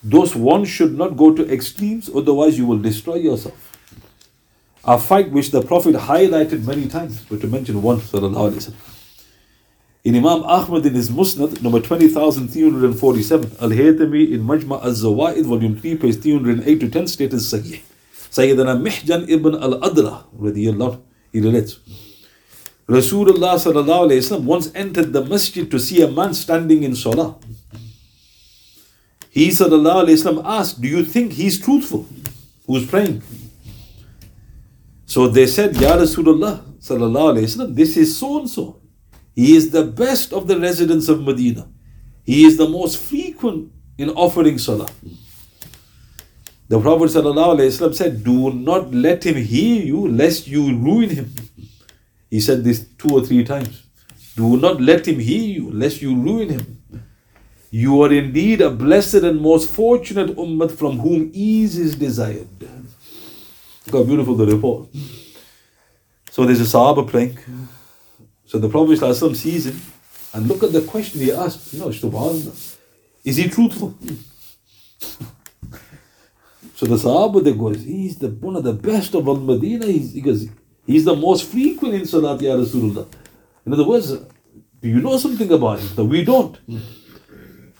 Thus, 0.05 0.37
one 0.37 0.64
should 0.64 0.96
not 0.96 1.16
go 1.16 1.35
to 1.35 1.53
extremes, 1.53 2.09
otherwise, 2.14 2.57
you 2.57 2.64
will 2.64 2.79
destroy 2.79 3.16
yourself. 3.16 3.77
A 4.85 4.96
fight 4.96 5.33
which 5.33 5.51
the 5.51 5.62
Prophet 5.62 5.96
highlighted 5.96 6.64
many 6.64 6.87
times, 6.87 7.25
but 7.29 7.40
to 7.40 7.49
mention 7.49 7.83
one, 7.83 7.99
sallallahu 7.99 8.53
alayhi 8.53 8.70
wa 8.70 8.89
in 10.02 10.16
Imam 10.16 10.42
Ahmad 10.44 10.86
in 10.86 10.94
his 10.94 11.10
Musnad, 11.10 11.60
number 11.62 11.80
20,347, 11.80 13.52
Al 13.60 13.68
Haythami 13.68 14.30
in 14.32 14.42
Majma 14.42 14.82
al 14.82 14.92
Zawaid, 14.92 15.44
volume 15.44 15.76
3, 15.76 15.96
page 15.96 16.20
308 16.22 16.80
to 16.80 16.88
10, 16.88 17.06
stated 17.06 17.38
Sahih. 17.38 17.82
Sayyidina 18.30 18.80
Mihjan 18.80 19.28
ibn 19.28 19.54
al 19.56 19.80
Adra, 19.80 20.24
radiallahu, 20.38 21.00
he 21.32 21.40
relates. 21.40 21.78
Rasulullah 22.88 23.54
sallallahu 23.54 24.08
alayhi 24.08 24.18
wasallam 24.18 24.44
once 24.44 24.72
entered 24.74 25.12
the 25.12 25.24
masjid 25.24 25.70
to 25.70 25.78
see 25.78 26.02
a 26.02 26.10
man 26.10 26.34
standing 26.34 26.82
in 26.82 26.96
salah. 26.96 27.36
He 29.30 29.48
sallallahu 29.48 30.06
alayhi 30.06 30.18
wasallam 30.18 30.42
asked, 30.44 30.80
Do 30.80 30.88
you 30.88 31.04
think 31.04 31.34
he's 31.34 31.60
truthful? 31.60 32.06
Who's 32.66 32.86
praying? 32.88 33.22
So 35.06 35.28
they 35.28 35.46
said, 35.46 35.76
Ya 35.76 35.96
Rasulullah 35.96 36.64
sallallahu 36.80 37.36
alayhi 37.36 37.46
wasallam, 37.46 37.76
this 37.76 37.96
is 37.96 38.16
so 38.16 38.40
and 38.40 38.50
so. 38.50 38.79
He 39.34 39.56
is 39.56 39.70
the 39.70 39.84
best 39.84 40.32
of 40.32 40.46
the 40.46 40.58
residents 40.58 41.08
of 41.08 41.22
Medina. 41.22 41.68
He 42.24 42.44
is 42.44 42.56
the 42.56 42.68
most 42.68 42.98
frequent 42.98 43.72
in 43.98 44.10
offering 44.10 44.58
salah. 44.58 44.88
The 46.68 46.80
Prophet 46.80 47.08
said, 47.10 48.22
Do 48.22 48.52
not 48.52 48.94
let 48.94 49.24
him 49.24 49.36
hear 49.36 49.82
you 49.82 50.08
lest 50.08 50.46
you 50.46 50.76
ruin 50.76 51.10
him. 51.10 51.34
He 52.30 52.38
said 52.40 52.62
this 52.62 52.86
two 52.96 53.08
or 53.08 53.24
three 53.24 53.44
times. 53.44 53.82
Do 54.36 54.56
not 54.56 54.80
let 54.80 55.06
him 55.06 55.18
hear 55.18 55.42
you 55.42 55.72
lest 55.72 56.00
you 56.00 56.14
ruin 56.14 56.48
him. 56.50 56.82
You 57.70 58.02
are 58.02 58.12
indeed 58.12 58.60
a 58.60 58.70
blessed 58.70 59.22
and 59.30 59.40
most 59.40 59.70
fortunate 59.70 60.36
ummah 60.36 60.70
from 60.70 60.98
whom 60.98 61.30
ease 61.32 61.76
is 61.76 61.96
desired. 61.96 62.48
Look 63.86 63.94
how 63.94 64.02
beautiful 64.04 64.34
the 64.36 64.46
report. 64.46 64.88
So 66.30 66.44
there's 66.44 66.60
a 66.60 66.64
Sahaba 66.64 67.08
praying. 67.08 67.38
So 68.50 68.58
the 68.58 68.68
Prophet 68.68 68.98
ﷺ 68.98 69.36
sees 69.36 69.66
him 69.66 69.80
and 70.34 70.48
look 70.48 70.64
at 70.64 70.72
the 70.72 70.80
question 70.80 71.20
he 71.20 71.30
asked. 71.30 71.72
You 71.72 71.78
know, 71.78 71.90
subhanAllah. 71.90 72.76
Is 73.24 73.36
he 73.36 73.48
truthful? 73.48 73.94
So 76.74 76.86
the 76.86 76.96
Sahaba 76.96 77.44
they 77.44 77.52
goes, 77.52 77.82
he's 77.84 78.16
the 78.16 78.28
one 78.30 78.56
of 78.56 78.64
the 78.64 78.72
best 78.72 79.14
of 79.14 79.28
Al 79.28 79.36
Madinah. 79.36 79.84
He's, 79.84 80.12
he 80.14 80.50
he's 80.86 81.04
the 81.04 81.14
most 81.14 81.50
frequent 81.50 81.92
in 81.94 82.06
Salat 82.06 82.40
Ya 82.40 82.54
Rasulullah. 82.56 83.06
In 83.66 83.74
other 83.74 83.86
words, 83.86 84.12
do 84.12 84.88
you 84.88 85.02
know 85.02 85.18
something 85.18 85.52
about 85.52 85.80
him 85.80 85.94
that 85.94 86.04
we 86.06 86.24
don't? 86.24 86.56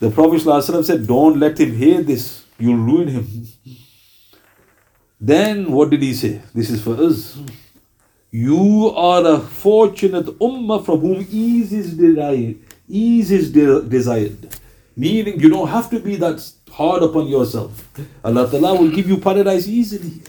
The 0.01 0.11
Prophet 0.11 0.43
ﷺ 0.43 0.85
said, 0.85 1.07
Don't 1.07 1.41
let 1.41 1.59
him 1.59 1.75
hear 1.75 2.03
this, 2.03 2.45
you'll 2.59 2.77
ruin 2.77 3.09
him. 3.09 3.49
Then 5.19 5.73
what 5.73 5.89
did 5.89 6.03
he 6.03 6.13
say? 6.13 6.43
This 6.55 6.69
is 6.69 6.83
for 6.83 7.03
us. 7.03 7.39
You 8.31 8.91
are 8.91 9.27
a 9.27 9.41
fortunate 9.41 10.27
ummah 10.39 10.85
from 10.85 11.01
whom 11.01 11.27
ease 11.31 11.73
is 11.73 11.97
desired. 11.97 12.57
Ease 12.89 13.31
is 13.31 13.51
de- 13.53 13.83
desired. 13.83 14.49
Meaning 14.97 15.41
you 15.41 15.49
don't 15.49 15.69
have 15.69 15.91
to 15.91 15.99
be 15.99 16.17
that 16.17 16.41
hard 16.71 17.03
upon 17.03 17.27
yourself. 17.27 17.89
Allah 18.25 18.49
Ta'ala 18.51 18.79
will 18.81 18.91
give 18.91 19.09
you 19.09 19.17
paradise 19.17 19.67
easily. 19.67 20.23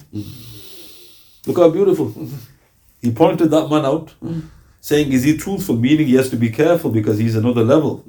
Look 1.46 1.58
how 1.58 1.70
beautiful. 1.70 2.14
He 3.02 3.12
pointed 3.12 3.50
that 3.52 3.68
man 3.70 3.86
out, 3.86 4.14
saying, 4.80 5.12
Is 5.12 5.24
he 5.24 5.38
truthful? 5.38 5.76
Meaning 5.76 6.08
he 6.08 6.16
has 6.16 6.30
to 6.30 6.36
be 6.38 6.50
careful 6.50 6.90
because 6.92 7.18
he's 7.18 7.36
another 7.36 7.64
level. 7.64 8.04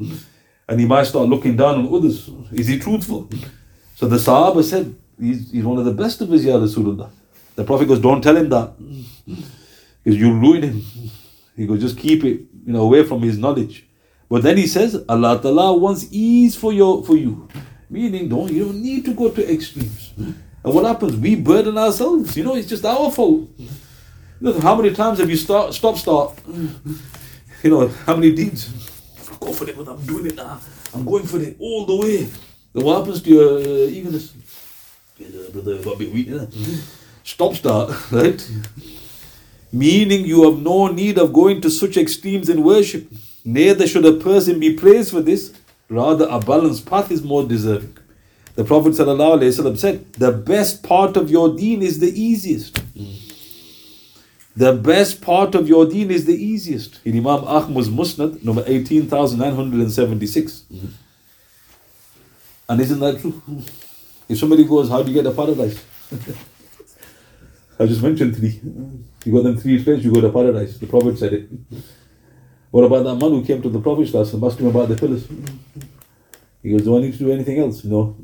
And 0.68 0.80
he 0.80 0.86
might 0.86 1.04
start 1.04 1.28
looking 1.28 1.56
down 1.56 1.74
on 1.86 1.94
others. 1.94 2.30
Is 2.52 2.68
he 2.68 2.78
truthful? 2.78 3.28
So 3.96 4.06
the 4.06 4.16
Sahaba 4.16 4.62
said, 4.62 4.94
He's, 5.20 5.50
he's 5.50 5.64
one 5.64 5.78
of 5.78 5.84
the 5.84 5.92
best 5.92 6.20
of 6.20 6.32
us, 6.32 6.42
Ya 6.42 6.56
Rasulullah. 6.56 7.10
The 7.56 7.64
Prophet 7.64 7.86
goes, 7.88 8.00
Don't 8.00 8.22
tell 8.22 8.36
him 8.36 8.48
that. 8.50 8.72
Because 10.02 10.18
you'll 10.18 10.38
ruin 10.38 10.62
him. 10.62 10.82
He 11.54 11.66
goes, 11.66 11.82
Just 11.82 11.98
keep 11.98 12.24
it 12.24 12.40
you 12.66 12.72
know, 12.72 12.82
away 12.82 13.04
from 13.04 13.20
his 13.22 13.36
knowledge. 13.36 13.86
But 14.28 14.42
then 14.42 14.56
he 14.56 14.66
says, 14.66 15.04
Allah 15.08 15.38
Ta'ala 15.40 15.76
wants 15.76 16.06
ease 16.10 16.56
for 16.56 16.72
your 16.72 17.04
for 17.04 17.16
you. 17.16 17.46
Meaning, 17.90 18.30
don't 18.30 18.50
you 18.50 18.64
don't 18.64 18.80
need 18.82 19.04
to 19.04 19.12
go 19.12 19.28
to 19.30 19.52
extremes. 19.52 20.14
And 20.16 20.74
what 20.74 20.86
happens? 20.86 21.16
We 21.16 21.36
burden 21.36 21.76
ourselves. 21.76 22.34
You 22.36 22.44
know, 22.44 22.54
it's 22.54 22.68
just 22.68 22.84
our 22.86 23.10
fault. 23.10 23.50
You 23.58 23.68
know, 24.40 24.58
how 24.60 24.74
many 24.74 24.94
times 24.94 25.18
have 25.18 25.28
you 25.28 25.36
start 25.36 25.74
stop 25.74 25.96
start? 25.98 26.32
You 27.62 27.70
know, 27.70 27.86
how 28.06 28.16
many 28.16 28.32
deeds? 28.34 28.66
Go 29.38 29.52
for 29.52 29.68
it, 29.68 29.76
but 29.76 29.86
I'm 29.86 30.04
doing 30.04 30.26
it 30.26 30.34
now. 30.34 30.58
I'm 30.92 31.04
going 31.04 31.22
for 31.24 31.38
it 31.38 31.54
all 31.60 31.86
the 31.86 31.94
way. 31.94 32.28
Then 32.72 32.84
what 32.84 32.98
happens 32.98 33.22
to 33.22 33.30
your 33.30 33.58
uh, 33.58 33.86
eagerness? 33.86 34.34
Yeah, 35.16 35.28
brother, 35.52 35.78
got 35.80 35.94
a 35.94 35.98
bit 35.98 36.12
weak, 36.12 36.26
innit? 36.26 36.52
Stop 37.22 37.54
start, 37.54 37.94
right? 38.10 38.50
Meaning 39.72 40.26
you 40.26 40.44
have 40.50 40.60
no 40.60 40.88
need 40.88 41.18
of 41.18 41.32
going 41.32 41.62
to 41.62 41.70
such 41.70 41.96
extremes 41.96 42.50
in 42.50 42.62
worship. 42.62 43.10
Neither 43.44 43.86
should 43.86 44.04
a 44.04 44.12
person 44.12 44.60
be 44.60 44.74
praised 44.74 45.10
for 45.10 45.22
this. 45.22 45.52
Rather, 45.88 46.26
a 46.30 46.38
balanced 46.38 46.86
path 46.86 47.10
is 47.10 47.22
more 47.22 47.44
deserving. 47.44 47.96
The 48.54 48.64
Prophet 48.64 48.92
ﷺ 48.92 49.78
said, 49.78 50.12
The 50.14 50.30
best 50.30 50.82
part 50.82 51.16
of 51.16 51.30
your 51.30 51.56
deen 51.56 51.82
is 51.82 52.00
the 52.00 52.08
easiest. 52.08 52.78
The 54.54 54.74
best 54.74 55.22
part 55.22 55.54
of 55.54 55.66
your 55.66 55.86
deen 55.86 56.10
is 56.10 56.26
the 56.26 56.34
easiest. 56.34 57.00
In 57.06 57.16
Imam 57.16 57.44
Ahmad's 57.44 57.88
Musnad, 57.88 58.44
number 58.44 58.62
18,976. 58.66 60.64
And 62.68 62.80
isn't 62.80 63.00
that 63.00 63.20
true? 63.20 63.42
If 64.28 64.38
somebody 64.38 64.64
goes, 64.64 64.90
How 64.90 65.02
do 65.02 65.10
you 65.10 65.22
get 65.22 65.28
to 65.28 65.34
paradise? 65.34 65.82
I 67.82 67.86
just 67.86 68.02
mentioned 68.02 68.36
three. 68.36 68.60
You 69.24 69.32
got 69.32 69.42
them 69.42 69.56
three 69.56 69.82
traits, 69.82 70.04
you 70.04 70.12
go 70.12 70.20
to 70.20 70.30
paradise. 70.30 70.78
The 70.78 70.86
Prophet 70.86 71.18
said 71.18 71.32
it. 71.32 71.48
What 72.70 72.84
about 72.84 73.02
that 73.02 73.16
man 73.16 73.30
who 73.32 73.44
came 73.44 73.60
to 73.60 73.68
the 73.68 73.80
Prophet 73.80 74.14
and 74.14 74.44
asked 74.44 74.60
him 74.60 74.66
about 74.68 74.88
the 74.88 74.94
pillars? 74.94 75.26
He 76.62 76.70
goes, 76.70 76.82
Do 76.82 76.96
I 76.96 77.00
need 77.00 77.12
to 77.14 77.18
do 77.18 77.32
anything 77.32 77.58
else? 77.58 77.82
No. 77.82 78.16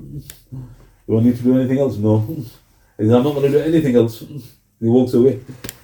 Do 1.08 1.18
I 1.18 1.22
need 1.22 1.36
to 1.36 1.42
do 1.42 1.58
anything 1.58 1.78
else? 1.78 1.96
No. 1.96 2.20
He 2.20 3.04
says, 3.04 3.12
I'm 3.12 3.24
not 3.24 3.34
going 3.34 3.50
to 3.50 3.58
do 3.58 3.58
anything 3.58 3.96
else. 3.96 4.20
He 4.20 4.86
walks 4.86 5.14
away. 5.14 5.40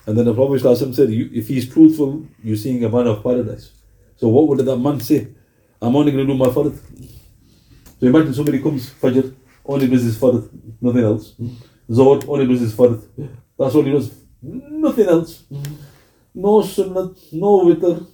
And 0.06 0.16
then 0.16 0.24
the 0.24 0.34
Prophet 0.34 0.60
said, 0.60 1.08
If 1.10 1.48
he's 1.48 1.68
truthful, 1.68 2.24
you're 2.44 2.56
seeing 2.56 2.84
a 2.84 2.88
man 2.88 3.08
of 3.08 3.24
paradise. 3.24 3.72
So 4.16 4.28
what 4.28 4.46
would 4.46 4.60
that 4.60 4.76
man 4.76 5.00
say? 5.00 5.28
I'm 5.82 5.96
only 5.96 6.12
going 6.12 6.26
to 6.26 6.32
do 6.32 6.38
my 6.38 6.46
fard. 6.46 6.78
So 7.98 8.06
imagine 8.06 8.34
somebody 8.34 8.62
comes, 8.62 8.90
Fajr, 8.90 9.34
only 9.66 9.88
his 9.88 10.16
fard, 10.16 10.48
nothing 10.80 11.02
else. 11.02 11.34
Zuhr, 11.90 12.24
only 12.28 12.46
his 12.56 12.72
fard. 12.72 13.02
That's 13.58 13.74
all 13.74 13.82
he 13.82 13.92
does. 13.92 14.10
Nothing 14.42 15.08
else. 15.08 15.44
No 16.34 16.62
sunnat, 16.62 17.16
no 17.32 17.64
witr, 17.64 18.04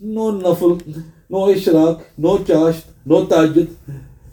no 0.00 0.32
nafil, 0.32 0.80
no 1.28 1.46
ishraq, 1.48 2.02
no 2.16 2.38
chash, 2.38 2.82
no 3.04 3.26
tahajjud. 3.26 3.76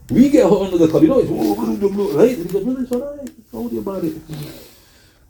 We 0.10 0.30
get 0.30 0.48
hot 0.48 0.62
under 0.62 0.78
the 0.78 0.88
collar, 0.88 1.04
you 1.04 1.10
know, 1.10 1.20
it's 1.20 1.30
oh, 1.30 2.18
right? 2.18 2.38
And 2.38 2.46
he 2.46 2.54
goes, 2.54 2.66
no, 2.66 2.82
it's 2.82 2.92
alright, 2.92 3.52
don't 3.52 3.66
worry 3.66 3.78
about 3.80 4.04
it. 4.04 4.16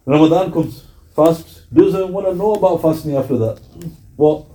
Ramadan 0.05 0.51
comes, 0.51 0.85
fast, 1.15 1.73
doesn't 1.73 2.13
want 2.13 2.27
to 2.27 2.35
know 2.35 2.53
about 2.53 2.81
fasting 2.83 3.15
after 3.15 3.37
that. 3.37 3.59
What? 4.15 4.45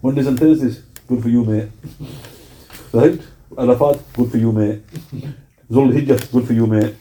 Mondays 0.00 0.28
and 0.28 0.38
Thursdays, 0.38 0.82
good 1.08 1.22
for 1.22 1.28
you, 1.28 1.44
mate. 1.44 1.68
Right? 2.92 3.20
Arafat, 3.58 4.00
good 4.14 4.30
for 4.30 4.36
you, 4.36 4.52
mate. 4.52 4.82
Zul 5.70 5.92
Hijjah, 5.92 6.30
good 6.30 6.46
for 6.46 6.52
you, 6.52 6.66
mate. 6.68 6.94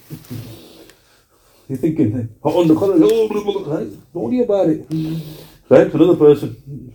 You're 1.67 1.77
thinking, 1.79 2.29
hot 2.43 2.55
on 2.55 2.67
the 2.67 2.75
collar, 2.75 2.97
oh, 3.01 3.27
blah, 3.27 3.43
blah, 3.43 3.75
right? 3.75 3.87
Don't 4.13 4.23
worry 4.23 4.41
about 4.41 4.69
it. 4.69 4.85
Right? 5.67 5.93
Another 5.93 6.15
person 6.15 6.93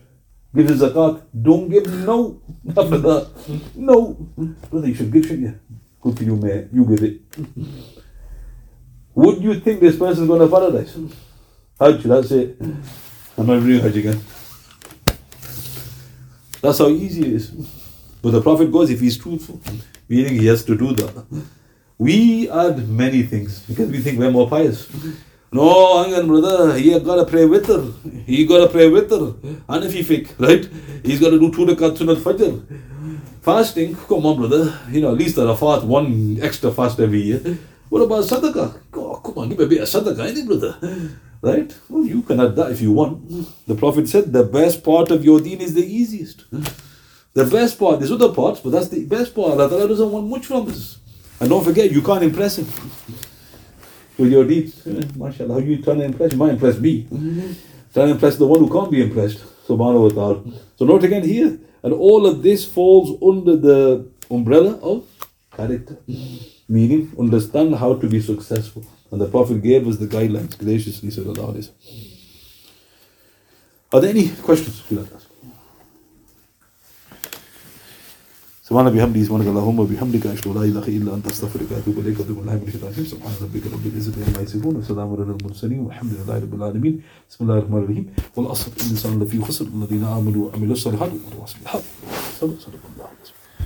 gives 0.55 0.71
his 0.71 0.81
zakat, 0.83 1.23
don't 1.43 1.69
give 1.69 1.87
no 2.07 2.41
after 2.69 2.99
that. 2.99 3.31
No. 3.75 4.15
Brother, 4.71 4.89
you 4.89 4.95
should 4.95 5.13
give, 5.13 5.25
shouldn't 5.25 5.43
you? 5.43 5.61
Good 6.01 6.17
for 6.17 6.25
you, 6.25 6.37
mate. 6.37 6.69
You 6.73 6.85
give 6.85 7.03
it. 7.03 7.21
Would 9.15 9.43
you 9.43 9.59
think 9.61 9.81
this 9.81 9.97
person's 9.97 10.29
going 10.29 10.41
to 10.41 10.49
paradise? 10.49 10.97
Hajj, 11.79 12.05
that's 12.05 12.31
it. 12.31 12.57
I'm 12.61 13.47
not 13.47 13.61
doing 13.61 13.81
Hajj 13.81 13.97
again. 13.97 14.21
That's 16.63 16.79
how 16.79 16.89
easy 16.89 17.23
it 17.23 17.33
is. 17.33 17.51
But 18.23 18.33
the 18.33 18.43
Prophet 18.43 18.71
goes, 18.71 18.91
if 18.91 19.01
he's 19.01 19.19
truthful, 19.19 19.61
meaning 20.09 20.35
he 20.35 20.47
has 20.47 20.65
to 20.65 20.77
do 20.77 20.93
that. 20.93 21.25
We 22.01 22.49
add 22.49 22.89
many 22.89 23.25
things 23.25 23.61
because 23.69 23.91
we 23.91 23.99
think 24.01 24.19
we're 24.19 24.31
more 24.31 24.49
pious. 24.49 24.89
No, 25.53 26.03
hang 26.03 26.15
on, 26.15 26.29
brother. 26.29 26.79
He 26.79 26.99
got 26.99 27.17
to 27.17 27.27
pray 27.27 27.43
witr. 27.43 28.25
He 28.25 28.47
got 28.47 28.61
to 28.61 28.69
pray 28.69 28.89
witr. 28.89 29.35
Hanafi 29.69 30.25
right? 30.39 30.67
He's 31.05 31.21
got 31.21 31.29
to 31.29 31.39
do 31.39 31.53
two 31.53 31.67
rakat 31.67 31.99
sunat 31.99 32.17
fajr. 32.17 32.63
Fasting, 33.43 33.95
come 34.09 34.25
on, 34.25 34.39
brother. 34.39 34.79
You 34.89 35.03
know, 35.03 35.13
at 35.13 35.19
least 35.19 35.37
Arafat, 35.37 35.85
one 35.85 36.39
extra 36.41 36.73
fast 36.73 36.99
every 37.01 37.21
year. 37.21 37.59
What 37.91 38.01
about 38.01 38.25
sadaqah? 38.25 38.81
Oh, 38.95 39.17
come 39.17 39.37
on, 39.37 39.51
give 39.51 39.59
me 39.59 39.65
a 39.67 39.69
bit 39.69 39.83
of 39.83 39.89
sadaqah, 39.89 40.35
it, 40.35 40.47
brother? 40.47 40.79
Right? 41.43 41.79
Well, 41.91 42.07
you 42.07 42.23
can 42.23 42.41
add 42.41 42.57
that 42.57 42.73
if 42.73 42.81
you 42.81 42.93
want. 42.93 43.67
The 43.67 43.75
Prophet 43.75 44.09
said 44.09 44.33
the 44.33 44.45
best 44.45 44.83
part 44.83 45.11
of 45.11 45.23
your 45.23 45.39
deen 45.39 45.61
is 45.61 45.75
the 45.75 45.85
easiest. 45.85 46.45
The 47.35 47.45
best 47.45 47.79
part, 47.79 48.01
there's 48.01 48.11
other 48.11 48.33
parts, 48.33 48.61
but 48.61 48.71
that's 48.71 48.89
the 48.89 49.05
best 49.05 49.35
part. 49.35 49.61
Allah 49.61 49.87
doesn't 49.87 50.11
want 50.11 50.29
much 50.29 50.47
from 50.47 50.67
us. 50.69 50.97
And 51.41 51.49
don't 51.49 51.65
forget, 51.65 51.91
you 51.91 52.03
can't 52.03 52.23
impress 52.23 52.59
him 52.59 52.67
with 54.19 54.31
your 54.31 54.45
deeds. 54.45 54.75
MashaAllah, 54.85 55.49
how 55.49 55.57
are 55.57 55.61
you 55.61 55.83
trying 55.83 55.99
to 55.99 56.05
impress? 56.05 56.33
You 56.33 56.39
might 56.39 56.51
impress 56.51 56.79
me. 56.79 57.05
Mm-hmm. 57.05 57.53
Trying 57.95 58.07
to 58.09 58.13
impress 58.13 58.37
the 58.37 58.47
one 58.47 58.61
who 58.61 58.71
can't 58.71 58.91
be 58.91 59.03
impressed. 59.03 59.39
Subhanahu 59.67 60.03
wa 60.03 60.09
ta'ala. 60.11 60.43
So 60.77 60.85
note 60.85 61.05
again 61.05 61.25
here, 61.25 61.59
and 61.83 61.95
all 61.95 62.27
of 62.27 62.43
this 62.43 62.67
falls 62.67 63.17
under 63.23 63.57
the 63.57 64.07
umbrella 64.31 64.79
of 64.83 65.07
character. 65.57 65.97
Mm-hmm. 66.09 66.73
Meaning, 66.75 67.13
understand 67.19 67.75
how 67.75 67.95
to 67.95 68.07
be 68.07 68.21
successful. 68.21 68.85
And 69.11 69.21
the 69.21 69.27
Prophet 69.27 69.63
gave 69.63 69.89
us 69.89 69.97
the 69.97 70.07
guidelines 70.07 70.57
graciously. 70.57 71.09
Sallallahu 71.09 71.55
Alaihi 71.55 71.71
Are 73.93 74.01
there 74.01 74.11
any 74.11 74.29
questions? 74.29 74.83
سبحان 78.71 78.91
بحمده 78.95 79.23
سبحانك 79.23 79.47
اللهم 79.47 79.79
وبحمدك 79.81 80.27
أشهد 80.27 80.47
أن 80.47 80.55
لا 80.55 80.65
إله 80.65 80.87
إلا 80.89 81.15
أنت 81.15 81.27
أستغفرك 81.27 81.67
وأتوب 81.71 81.99
إليك 81.99 82.21
وأتوب 82.21 82.39
الله 82.39 82.55
من 82.55 82.67
الشيطان 82.67 82.91
الرجيم 82.91 83.05
سبحان 83.05 83.33
ربك 83.43 83.65
رب 83.67 83.85
العزة 83.87 84.15
عما 84.27 84.41
يصفون 84.43 84.77
وسلام 84.77 85.09
على 85.13 85.23
المرسلين 85.23 85.81
والحمد 85.81 86.13
لله 86.13 86.39
رب 86.39 86.55
العالمين. 86.55 86.95
بسم 87.31 87.41
الله 87.45 87.59
الرحمن 87.59 87.79
الرحيم. 87.79 88.07
والأصل 88.37 88.71
الإنسان 88.81 89.23
لفي 89.23 89.43
خسر 89.43 89.67
الذين 89.75 90.05
آمنوا 90.05 90.43
وعملوا 90.47 90.73
الصالحات 90.79 91.11
وتواصوا 91.11 91.59
بالحق 91.61 91.83
صدق 92.41 92.85
الله. 92.95 93.40